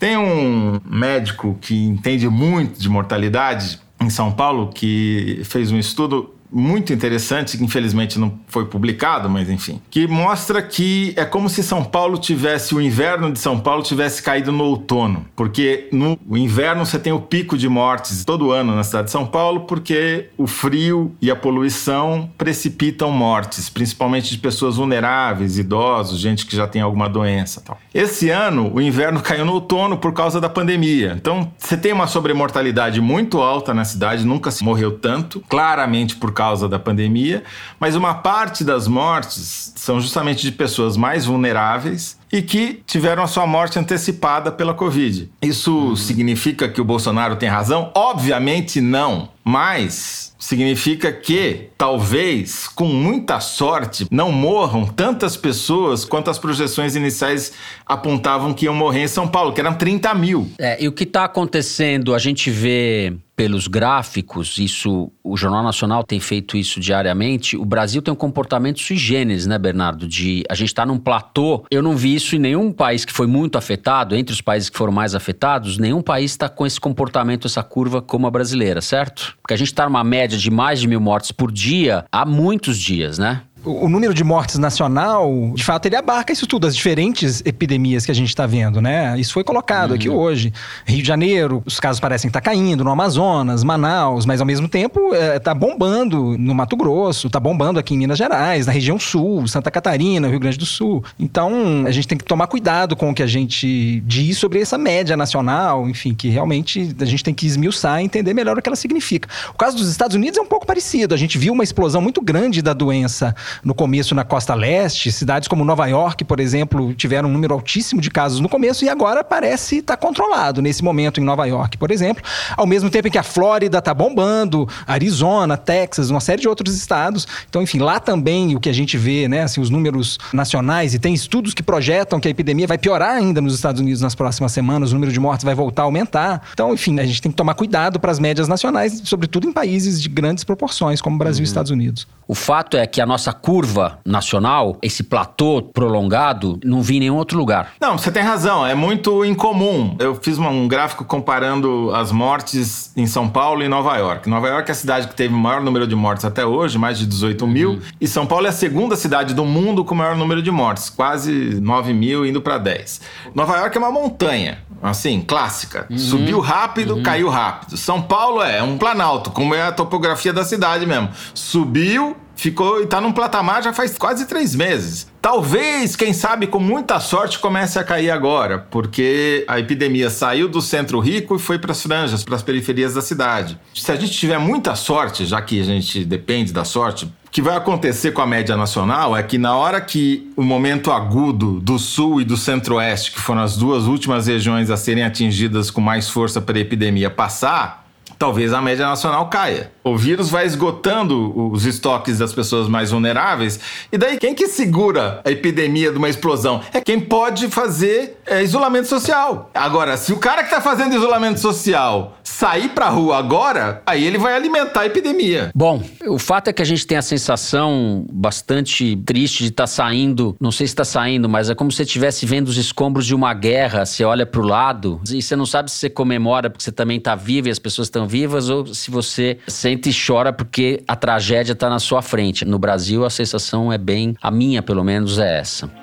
[0.00, 6.34] Tem um médico que entende muito de mortalidade em São Paulo que fez um estudo
[6.52, 11.62] muito interessante, que infelizmente não foi publicado, mas enfim, que mostra que é como se
[11.62, 16.84] São Paulo tivesse, o inverno de São Paulo tivesse caído no outono, porque no inverno
[16.84, 20.46] você tem o pico de mortes todo ano na cidade de São Paulo, porque o
[20.46, 26.82] frio e a poluição precipitam mortes, principalmente de pessoas vulneráveis, idosos, gente que já tem
[26.82, 27.62] alguma doença.
[27.64, 27.78] Tal.
[27.94, 32.06] Esse ano, o inverno caiu no outono por causa da pandemia, então você tem uma
[32.06, 37.44] sobremortalidade muito alta na cidade, nunca se morreu tanto, claramente por causa causa da pandemia,
[37.78, 43.28] mas uma parte das mortes são justamente de pessoas mais vulneráveis e que tiveram a
[43.28, 45.30] sua morte antecipada pela Covid.
[45.40, 45.96] Isso uhum.
[45.96, 47.92] significa que o Bolsonaro tem razão?
[47.94, 56.38] Obviamente não, mas significa que talvez, com muita sorte, não morram tantas pessoas quanto as
[56.38, 57.52] projeções iniciais
[57.86, 60.50] apontavam que iam morrer em São Paulo, que eram 30 mil.
[60.58, 66.04] É, e o que está acontecendo, a gente vê pelos gráficos, isso o Jornal Nacional
[66.04, 67.56] tem feito isso diariamente.
[67.56, 70.06] O Brasil tem um comportamento sui generis, né, Bernardo?
[70.06, 71.64] De a gente está num platô.
[71.68, 74.14] Eu não vi isso em nenhum país que foi muito afetado.
[74.14, 78.00] Entre os países que foram mais afetados, nenhum país está com esse comportamento, essa curva
[78.00, 79.36] como a brasileira, certo?
[79.42, 82.78] Porque a gente está numa média de mais de mil mortes por dia há muitos
[82.78, 83.42] dias, né?
[83.64, 88.10] O número de mortes nacional, de fato, ele abarca isso tudo, as diferentes epidemias que
[88.10, 89.18] a gente está vendo, né?
[89.18, 89.96] Isso foi colocado uhum.
[89.96, 90.52] aqui hoje.
[90.84, 94.68] Rio de Janeiro, os casos parecem estar tá caindo, no Amazonas, Manaus, mas ao mesmo
[94.68, 98.98] tempo está é, bombando no Mato Grosso, está bombando aqui em Minas Gerais, na região
[98.98, 101.04] sul, Santa Catarina, Rio Grande do Sul.
[101.18, 104.76] Então, a gente tem que tomar cuidado com o que a gente diz sobre essa
[104.76, 108.68] média nacional, enfim, que realmente a gente tem que esmiuçar e entender melhor o que
[108.68, 109.28] ela significa.
[109.50, 111.14] O caso dos Estados Unidos é um pouco parecido.
[111.14, 115.10] A gente viu uma explosão muito grande da doença no começo na costa leste.
[115.10, 118.88] Cidades como Nova York, por exemplo, tiveram um número altíssimo de casos no começo e
[118.88, 122.22] agora parece estar tá controlado nesse momento em Nova York, por exemplo.
[122.56, 126.74] Ao mesmo tempo em que a Flórida está bombando, Arizona, Texas, uma série de outros
[126.74, 127.26] estados.
[127.48, 130.98] Então, enfim, lá também o que a gente vê, né, assim, os números nacionais e
[130.98, 134.52] tem estudos que projetam que a epidemia vai piorar ainda nos Estados Unidos nas próximas
[134.52, 136.42] semanas, o número de mortes vai voltar a aumentar.
[136.52, 140.00] Então, enfim, a gente tem que tomar cuidado para as médias nacionais, sobretudo em países
[140.00, 141.44] de grandes proporções como Brasil uhum.
[141.44, 142.06] e Estados Unidos.
[142.26, 147.16] O fato é que a nossa curva nacional, esse platô prolongado, não vi em nenhum
[147.16, 147.72] outro lugar.
[147.80, 149.96] Não, você tem razão, é muito incomum.
[149.98, 154.28] Eu fiz um gráfico comparando as mortes em São Paulo e Nova York.
[154.28, 156.98] Nova York é a cidade que teve o maior número de mortes até hoje, mais
[156.98, 157.80] de 18 mil, uhum.
[158.00, 160.88] e São Paulo é a segunda cidade do mundo com o maior número de mortes,
[160.88, 163.00] quase 9 mil, indo para 10.
[163.34, 165.86] Nova York é uma montanha, assim, clássica.
[165.90, 165.98] Uhum.
[165.98, 167.02] Subiu rápido, uhum.
[167.02, 167.76] caiu rápido.
[167.76, 171.08] São Paulo é um planalto, como é a topografia da cidade mesmo.
[171.34, 175.06] Subiu, ficou e tá num patamar já faz quase três meses.
[175.22, 180.60] Talvez, quem sabe, com muita sorte, comece a cair agora, porque a epidemia saiu do
[180.60, 183.56] centro rico e foi para as franjas, para as periferias da cidade.
[183.72, 187.40] Se a gente tiver muita sorte, já que a gente depende da sorte, o que
[187.40, 191.78] vai acontecer com a média nacional é que na hora que o momento agudo do
[191.78, 196.10] sul e do centro-oeste, que foram as duas últimas regiões a serem atingidas com mais
[196.10, 197.81] força pela epidemia, passar,
[198.22, 199.72] talvez a média nacional caia.
[199.82, 203.58] O vírus vai esgotando os estoques das pessoas mais vulneráveis,
[203.90, 206.60] e daí quem que segura a epidemia de uma explosão?
[206.72, 209.50] É quem pode fazer é, isolamento social.
[209.52, 214.16] Agora, se o cara que está fazendo isolamento social sair pra rua agora, aí ele
[214.16, 215.50] vai alimentar a epidemia.
[215.54, 219.66] Bom, o fato é que a gente tem a sensação bastante triste de estar tá
[219.66, 223.06] saindo, não sei se está saindo, mas é como se você estivesse vendo os escombros
[223.06, 226.64] de uma guerra, você olha pro lado e você não sabe se você comemora porque
[226.64, 230.32] você também está vivo e as pessoas estão vivas ou se você sente e chora
[230.32, 232.46] porque a tragédia está na sua frente.
[232.46, 235.81] No Brasil a sensação é bem, a minha pelo menos é essa.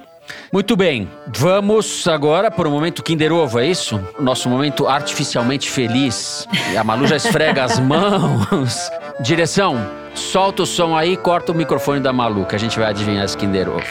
[0.51, 3.99] Muito bem, vamos agora para o momento Kinder Ovo, é isso?
[4.19, 6.47] Nosso momento artificialmente feliz.
[6.77, 8.91] A Malu já esfrega as mãos.
[9.21, 9.77] Direção,
[10.15, 13.37] solta o som aí corta o microfone da Malu, que a gente vai adivinhar esse
[13.37, 13.83] Kinder Ovo.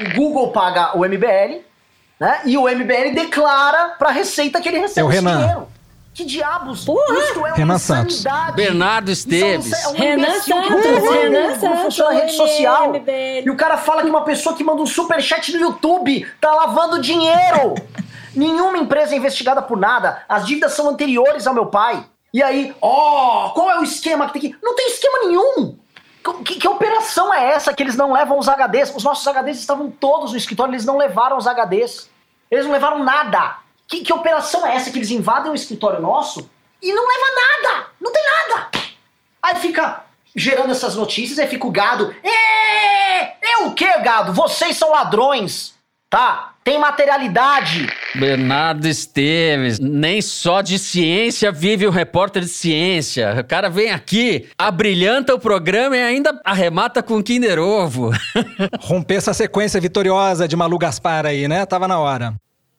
[0.00, 1.60] O Google paga o MBL,
[2.18, 2.40] né?
[2.46, 5.38] E o MBL declara para a Receita que ele recebe é o Renan.
[5.38, 5.68] dinheiro.
[6.14, 6.84] Que diabos?
[6.84, 7.18] Porra.
[7.18, 8.24] Isto é Renan Santos.
[8.54, 9.72] Bernardo Esteves.
[9.72, 11.10] É um, é Renan Santos.
[11.10, 11.80] Renan Santos.
[11.82, 12.92] funciona rede social.
[13.44, 17.00] E o cara fala que uma pessoa que manda um superchat no YouTube tá lavando
[17.00, 17.74] dinheiro.
[18.34, 20.22] Nenhuma empresa é investigada por nada.
[20.28, 22.04] As dívidas são anteriores ao meu pai.
[22.32, 24.56] E aí, ó, oh, qual é o esquema que tem que.
[24.62, 25.76] Não tem esquema nenhum.
[26.44, 28.94] Que, que, operação é essa que eles não levam os HDs?
[28.94, 32.08] Os nossos HDs estavam todos no escritório, eles não levaram os HDs.
[32.50, 33.56] Eles não levaram nada.
[33.92, 36.48] Que, que operação é essa que eles invadem o escritório nosso
[36.80, 37.86] e não leva nada?
[38.00, 38.70] Não tem nada.
[39.42, 42.14] Aí fica gerando essas notícias, aí fica o gado.
[42.24, 44.32] É, é o que, gado?
[44.32, 45.74] Vocês são ladrões,
[46.08, 46.54] tá?
[46.64, 47.86] Tem materialidade.
[48.14, 53.36] Bernardo Esteves, nem só de ciência vive o repórter de ciência.
[53.40, 58.10] O cara vem aqui, abrilhanta o programa e ainda arremata com Kinder Ovo.
[58.80, 61.66] Romper essa sequência vitoriosa de Malu Gaspar aí, né?
[61.66, 62.34] Tava na hora.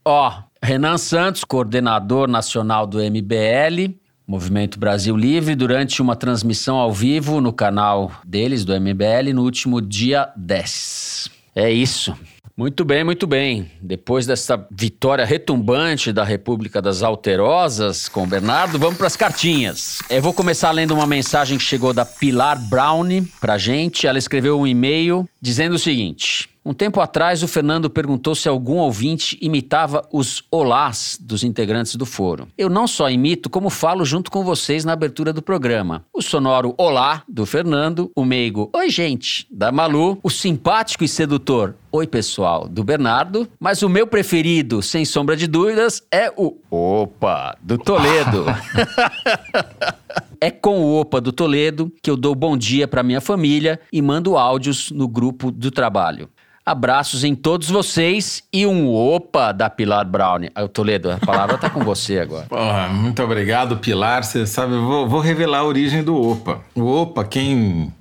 [0.06, 7.42] Ó, Renan Santos, coordenador nacional do MBL, Movimento Brasil Livre, durante uma transmissão ao vivo
[7.42, 11.30] no canal deles, do MBL, no último dia 10.
[11.54, 12.16] É isso.
[12.56, 13.72] Muito bem, muito bem.
[13.82, 20.00] Depois dessa vitória retumbante da República das Alterosas com o Bernardo, vamos para as cartinhas.
[20.10, 24.08] Eu vou começar lendo uma mensagem que chegou da Pilar Brown para gente.
[24.08, 28.78] Ela escreveu um e-mail dizendo o seguinte: um tempo atrás, o Fernando perguntou se algum
[28.78, 32.48] ouvinte imitava os olás dos integrantes do foro.
[32.58, 36.06] Eu não só imito, como falo junto com vocês na abertura do programa.
[36.14, 41.76] O sonoro olá do Fernando, o meigo oi gente da Malu, o simpático e sedutor
[41.92, 47.56] oi pessoal do Bernardo, mas o meu preferido, sem sombra de dúvidas, é o opa
[47.62, 48.46] do Toledo.
[50.40, 54.02] É com o Opa do Toledo que eu dou bom dia para minha família e
[54.02, 56.30] mando áudios no grupo do trabalho.
[56.66, 60.48] Abraços em todos vocês e um opa da Pilar Brown.
[60.64, 62.46] O Toledo, a palavra tá com você agora.
[62.48, 64.24] Porra, muito obrigado, Pilar.
[64.24, 66.62] Você sabe, vou, vou revelar a origem do opa.
[66.74, 67.92] O opa, quem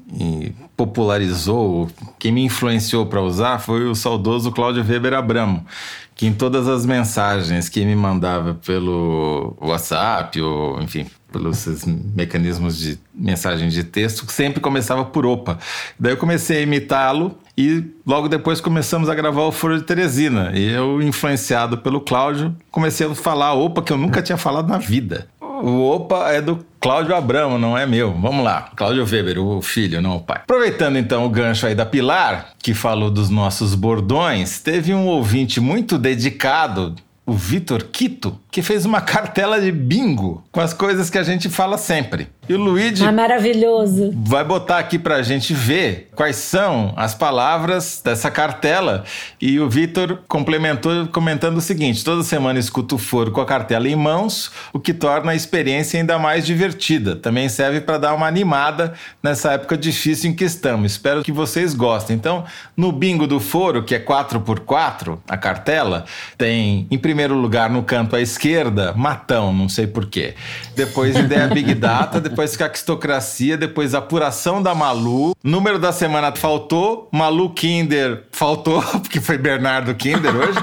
[0.77, 1.89] popularizou,
[2.21, 5.67] quem me influenciou para usar foi o saudoso Cláudio Weber Abramo,
[6.15, 11.67] que em todas as mensagens que me mandava pelo WhatsApp ou, enfim, pelos
[12.15, 15.59] mecanismos de mensagem de texto, sempre começava por opa.
[15.99, 20.53] Daí eu comecei a imitá-lo e logo depois começamos a gravar o Foro de Teresina.
[20.55, 24.79] E eu, influenciado pelo Cláudio, comecei a falar opa que eu nunca tinha falado na
[24.79, 25.27] vida.
[25.41, 28.13] O opa é do Cláudio Abramo, não é meu.
[28.13, 30.39] Vamos lá, Cláudio Weber, o filho, não o pai.
[30.43, 35.61] Aproveitando então o gancho aí da Pilar, que falou dos nossos bordões, teve um ouvinte
[35.61, 41.19] muito dedicado o Vitor Quito, que fez uma cartela de bingo com as coisas que
[41.19, 42.29] a gente fala sempre.
[42.49, 43.05] E o Luigi.
[43.05, 44.13] Ah, maravilhoso.
[44.17, 49.05] Vai botar aqui pra gente ver quais são as palavras dessa cartela.
[49.41, 53.89] E o Vitor complementou comentando o seguinte: toda semana escuto o foro com a cartela
[53.89, 57.15] em mãos, o que torna a experiência ainda mais divertida.
[57.15, 58.93] Também serve para dar uma animada
[59.23, 60.93] nessa época difícil em que estamos.
[60.93, 62.17] Espero que vocês gostem.
[62.17, 62.45] Então,
[62.77, 66.05] no bingo do foro, que é 4x4, a cartela,
[66.37, 68.42] tem em primeiro lugar no canto à esquerda,
[68.97, 70.35] matão, não sei porquê.
[70.75, 75.35] Depois ideia Big Data, depois Caquistocracia, depois Apuração da Malu.
[75.43, 80.59] Número da semana faltou, Malu Kinder faltou, porque foi Bernardo Kinder hoje.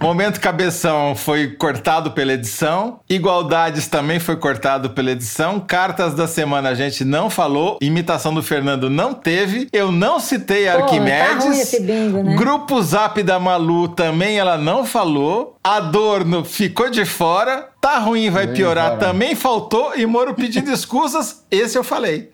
[0.00, 3.00] Momento Cabeção foi cortado pela edição.
[3.10, 5.58] Igualdades também foi cortado pela edição.
[5.58, 7.78] Cartas da semana a gente não falou.
[7.80, 9.68] Imitação do Fernando não teve.
[9.72, 11.44] Eu não citei Arquimedes.
[11.44, 12.36] Tá ruim esse bingo, né?
[12.36, 15.56] Grupo Zap da Malu também ela não falou.
[15.64, 17.68] Adorno ficou de fora.
[17.80, 18.96] Tá ruim, vai piorar.
[18.96, 19.92] Também faltou.
[19.96, 21.44] E Moro pedindo escusas.
[21.50, 22.30] Esse eu falei.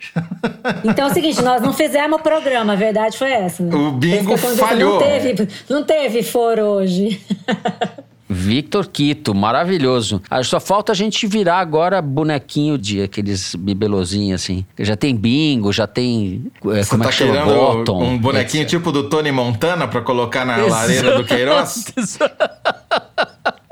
[0.84, 3.74] Então é o seguinte, nós não fizemos o programa, a verdade foi essa, né?
[3.74, 5.00] O bingo falhou.
[5.00, 7.20] Não teve, não teve foro hoje.
[8.28, 10.20] Victor Quito, maravilhoso.
[10.28, 14.64] Ah, só falta a gente virar agora bonequinho de aqueles bibelozinhos assim.
[14.78, 16.50] Já tem bingo, já tem.
[16.72, 17.44] É, como é tá é que chama?
[17.44, 18.02] Bottom.
[18.02, 18.78] Um bonequinho etc.
[18.78, 20.70] tipo do Tony Montana pra colocar na Exato.
[20.70, 21.84] lareira do Queiroz?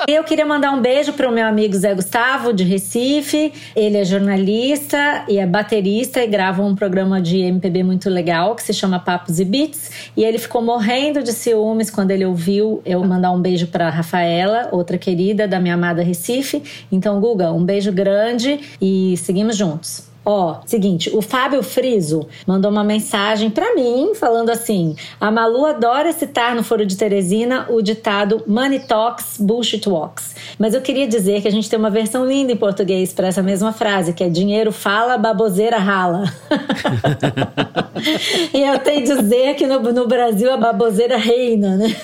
[0.09, 3.53] Eu queria mandar um beijo para o meu amigo Zé Gustavo, de Recife.
[3.75, 8.63] Ele é jornalista e é baterista e grava um programa de MPB muito legal que
[8.63, 10.11] se chama Papos e Beats.
[10.17, 14.69] E ele ficou morrendo de ciúmes quando ele ouviu eu mandar um beijo para Rafaela,
[14.73, 16.63] outra querida da minha amada Recife.
[16.91, 20.12] Então, Guga, um beijo grande e seguimos juntos.
[20.25, 26.13] Ó, seguinte, o Fábio Friso mandou uma mensagem para mim falando assim: a Malu adora
[26.13, 30.37] citar no Foro de Teresina o ditado Money Talks, Bullshit Walks.
[30.59, 33.43] Mas eu queria dizer que a gente tem uma versão linda em português para essa
[33.43, 36.33] mesma frase, que é dinheiro fala, baboseira rala.
[38.55, 41.97] e eu tenho que dizer que no, no Brasil a baboseira reina, né?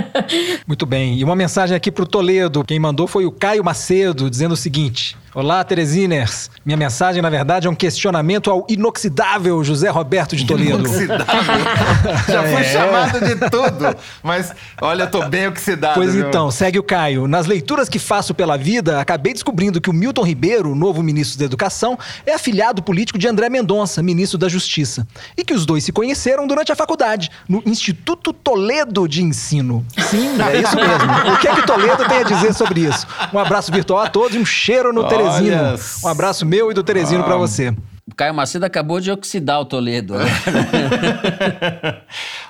[0.66, 1.18] Muito bem.
[1.18, 2.62] E uma mensagem aqui pro Toledo.
[2.62, 6.48] Quem mandou foi o Caio Macedo, dizendo o seguinte: Olá, Teresiners.
[6.64, 10.78] Minha mensagem, na verdade, é um questionamento ao inoxidável José Roberto de Toledo.
[10.78, 11.24] Inoxidável?
[12.28, 12.64] Já foi é.
[12.64, 13.96] chamado de tudo.
[14.22, 15.94] Mas, olha, eu tô bem oxidado.
[15.94, 17.26] Pois então, segue o Caio.
[17.26, 21.46] Nas leituras que faço pela vida, acabei descobrindo que o Milton Ribeiro, novo ministro da
[21.46, 25.04] Educação, é afiliado político de André Mendonça, ministro da Justiça.
[25.36, 29.84] E que os dois se conheceram durante a faculdade, no Instituto Toledo de Ensino.
[29.98, 31.34] Sim, é isso mesmo.
[31.34, 33.04] O que é que Toledo tem a dizer sobre isso?
[33.32, 35.23] Um abraço virtual a todos e um cheiro no Teresina.
[35.30, 35.78] Teresino.
[36.04, 37.24] Um abraço meu e do Teresino ah.
[37.24, 37.74] para você.
[38.06, 40.14] O Caio Macedo acabou de oxidar o Toledo.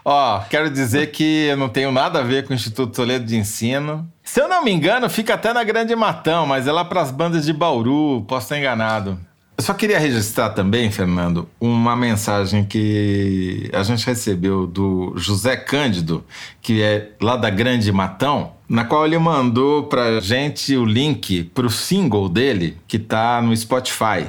[0.05, 3.37] Ó, quero dizer que eu não tenho nada a ver com o Instituto Toledo de
[3.37, 4.07] Ensino.
[4.23, 7.13] Se eu não me engano, fica até na Grande Matão, mas é lá para as
[7.13, 9.17] bandas de Bauru, posso estar enganado.
[9.57, 16.25] Eu só queria registrar também, Fernando, uma mensagem que a gente recebeu do José Cândido,
[16.61, 21.71] que é lá da Grande Matão, na qual ele mandou pra gente o link pro
[21.71, 24.27] single dele, que tá no Spotify.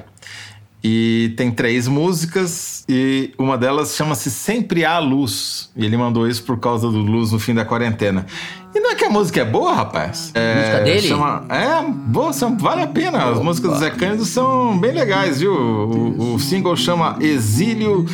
[0.87, 5.71] E tem três músicas e uma delas chama-se Sempre Há Luz.
[5.75, 8.23] E ele mandou isso por causa do luz no fim da quarentena.
[8.71, 10.31] E não é que a música é boa, rapaz?
[10.35, 11.07] É, a música dele?
[11.07, 13.31] Chama, é, boa, são, vale a pena.
[13.31, 15.53] As músicas do Zé Cândido são bem legais, viu?
[15.53, 18.05] O, o single chama Exílio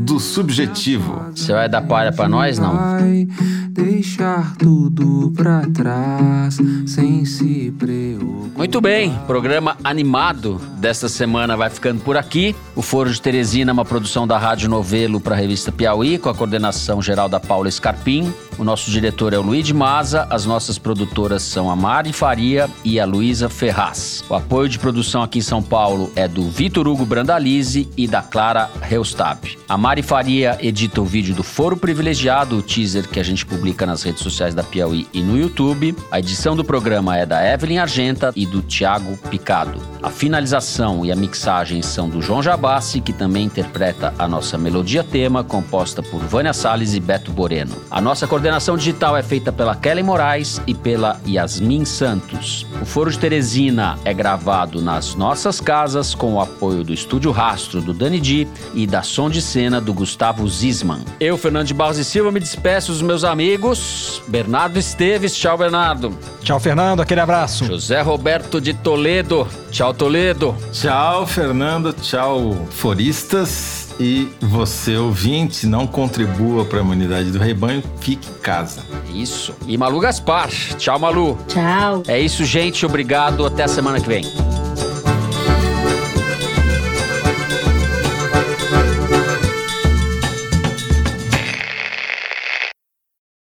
[0.00, 1.22] do subjetivo.
[1.34, 2.74] Você vai dar palha para nós, não?
[2.74, 3.26] Vai
[3.68, 8.58] deixar tudo pra trás sem se preocupar.
[8.58, 12.54] Muito bem, programa animado desta semana vai ficando por aqui.
[12.74, 16.28] O Foro de Teresina é uma produção da Rádio Novelo para a revista Piauí, com
[16.28, 18.32] a coordenação geral da Paula Scarpim.
[18.58, 22.68] O nosso diretor é o Luiz de Maza, as nossas produtoras são a Mari Faria
[22.84, 24.22] e a Luísa Ferraz.
[24.28, 28.22] O apoio de produção aqui em São Paulo é do Vitor Hugo Brandalize e da
[28.22, 29.56] Clara Reustab.
[29.68, 33.86] A Mari Faria edita o vídeo do Foro Privilegiado, o teaser que a gente publica
[33.86, 35.96] nas redes sociais da Piauí e no YouTube.
[36.10, 39.80] A edição do programa é da Evelyn Argenta e do Tiago Picado.
[40.02, 45.02] A finalização e a mixagem são do João Jabassi, que também interpreta a nossa melodia
[45.02, 47.74] tema, composta por Vânia Salles e Beto Boreno.
[47.90, 52.66] A nossa coordenação digital é feita pela Kelly Moraes e pela Yasmin Santos.
[52.80, 57.82] O Foro de Teresina é gravado nas nossas casas com o apoio do Estúdio Rastro
[57.82, 61.04] do Dani Di e da Som de Cena do Gustavo Zisman.
[61.20, 64.22] Eu, Fernando de Barros e Silva, me despeço dos meus amigos.
[64.26, 66.18] Bernardo Esteves, tchau Bernardo.
[66.42, 67.66] Tchau Fernando, aquele abraço.
[67.66, 70.56] José Roberto de Toledo, tchau Toledo.
[70.72, 73.79] Tchau Fernando, tchau foristas.
[74.00, 78.82] E você, ouvinte, não contribua para a imunidade do rebanho, fique em casa.
[79.14, 79.54] Isso.
[79.66, 80.48] E Malu Gaspar.
[80.78, 81.36] Tchau, Malu.
[81.46, 82.02] Tchau.
[82.08, 82.86] É isso, gente.
[82.86, 83.44] Obrigado.
[83.44, 84.24] Até a semana que vem.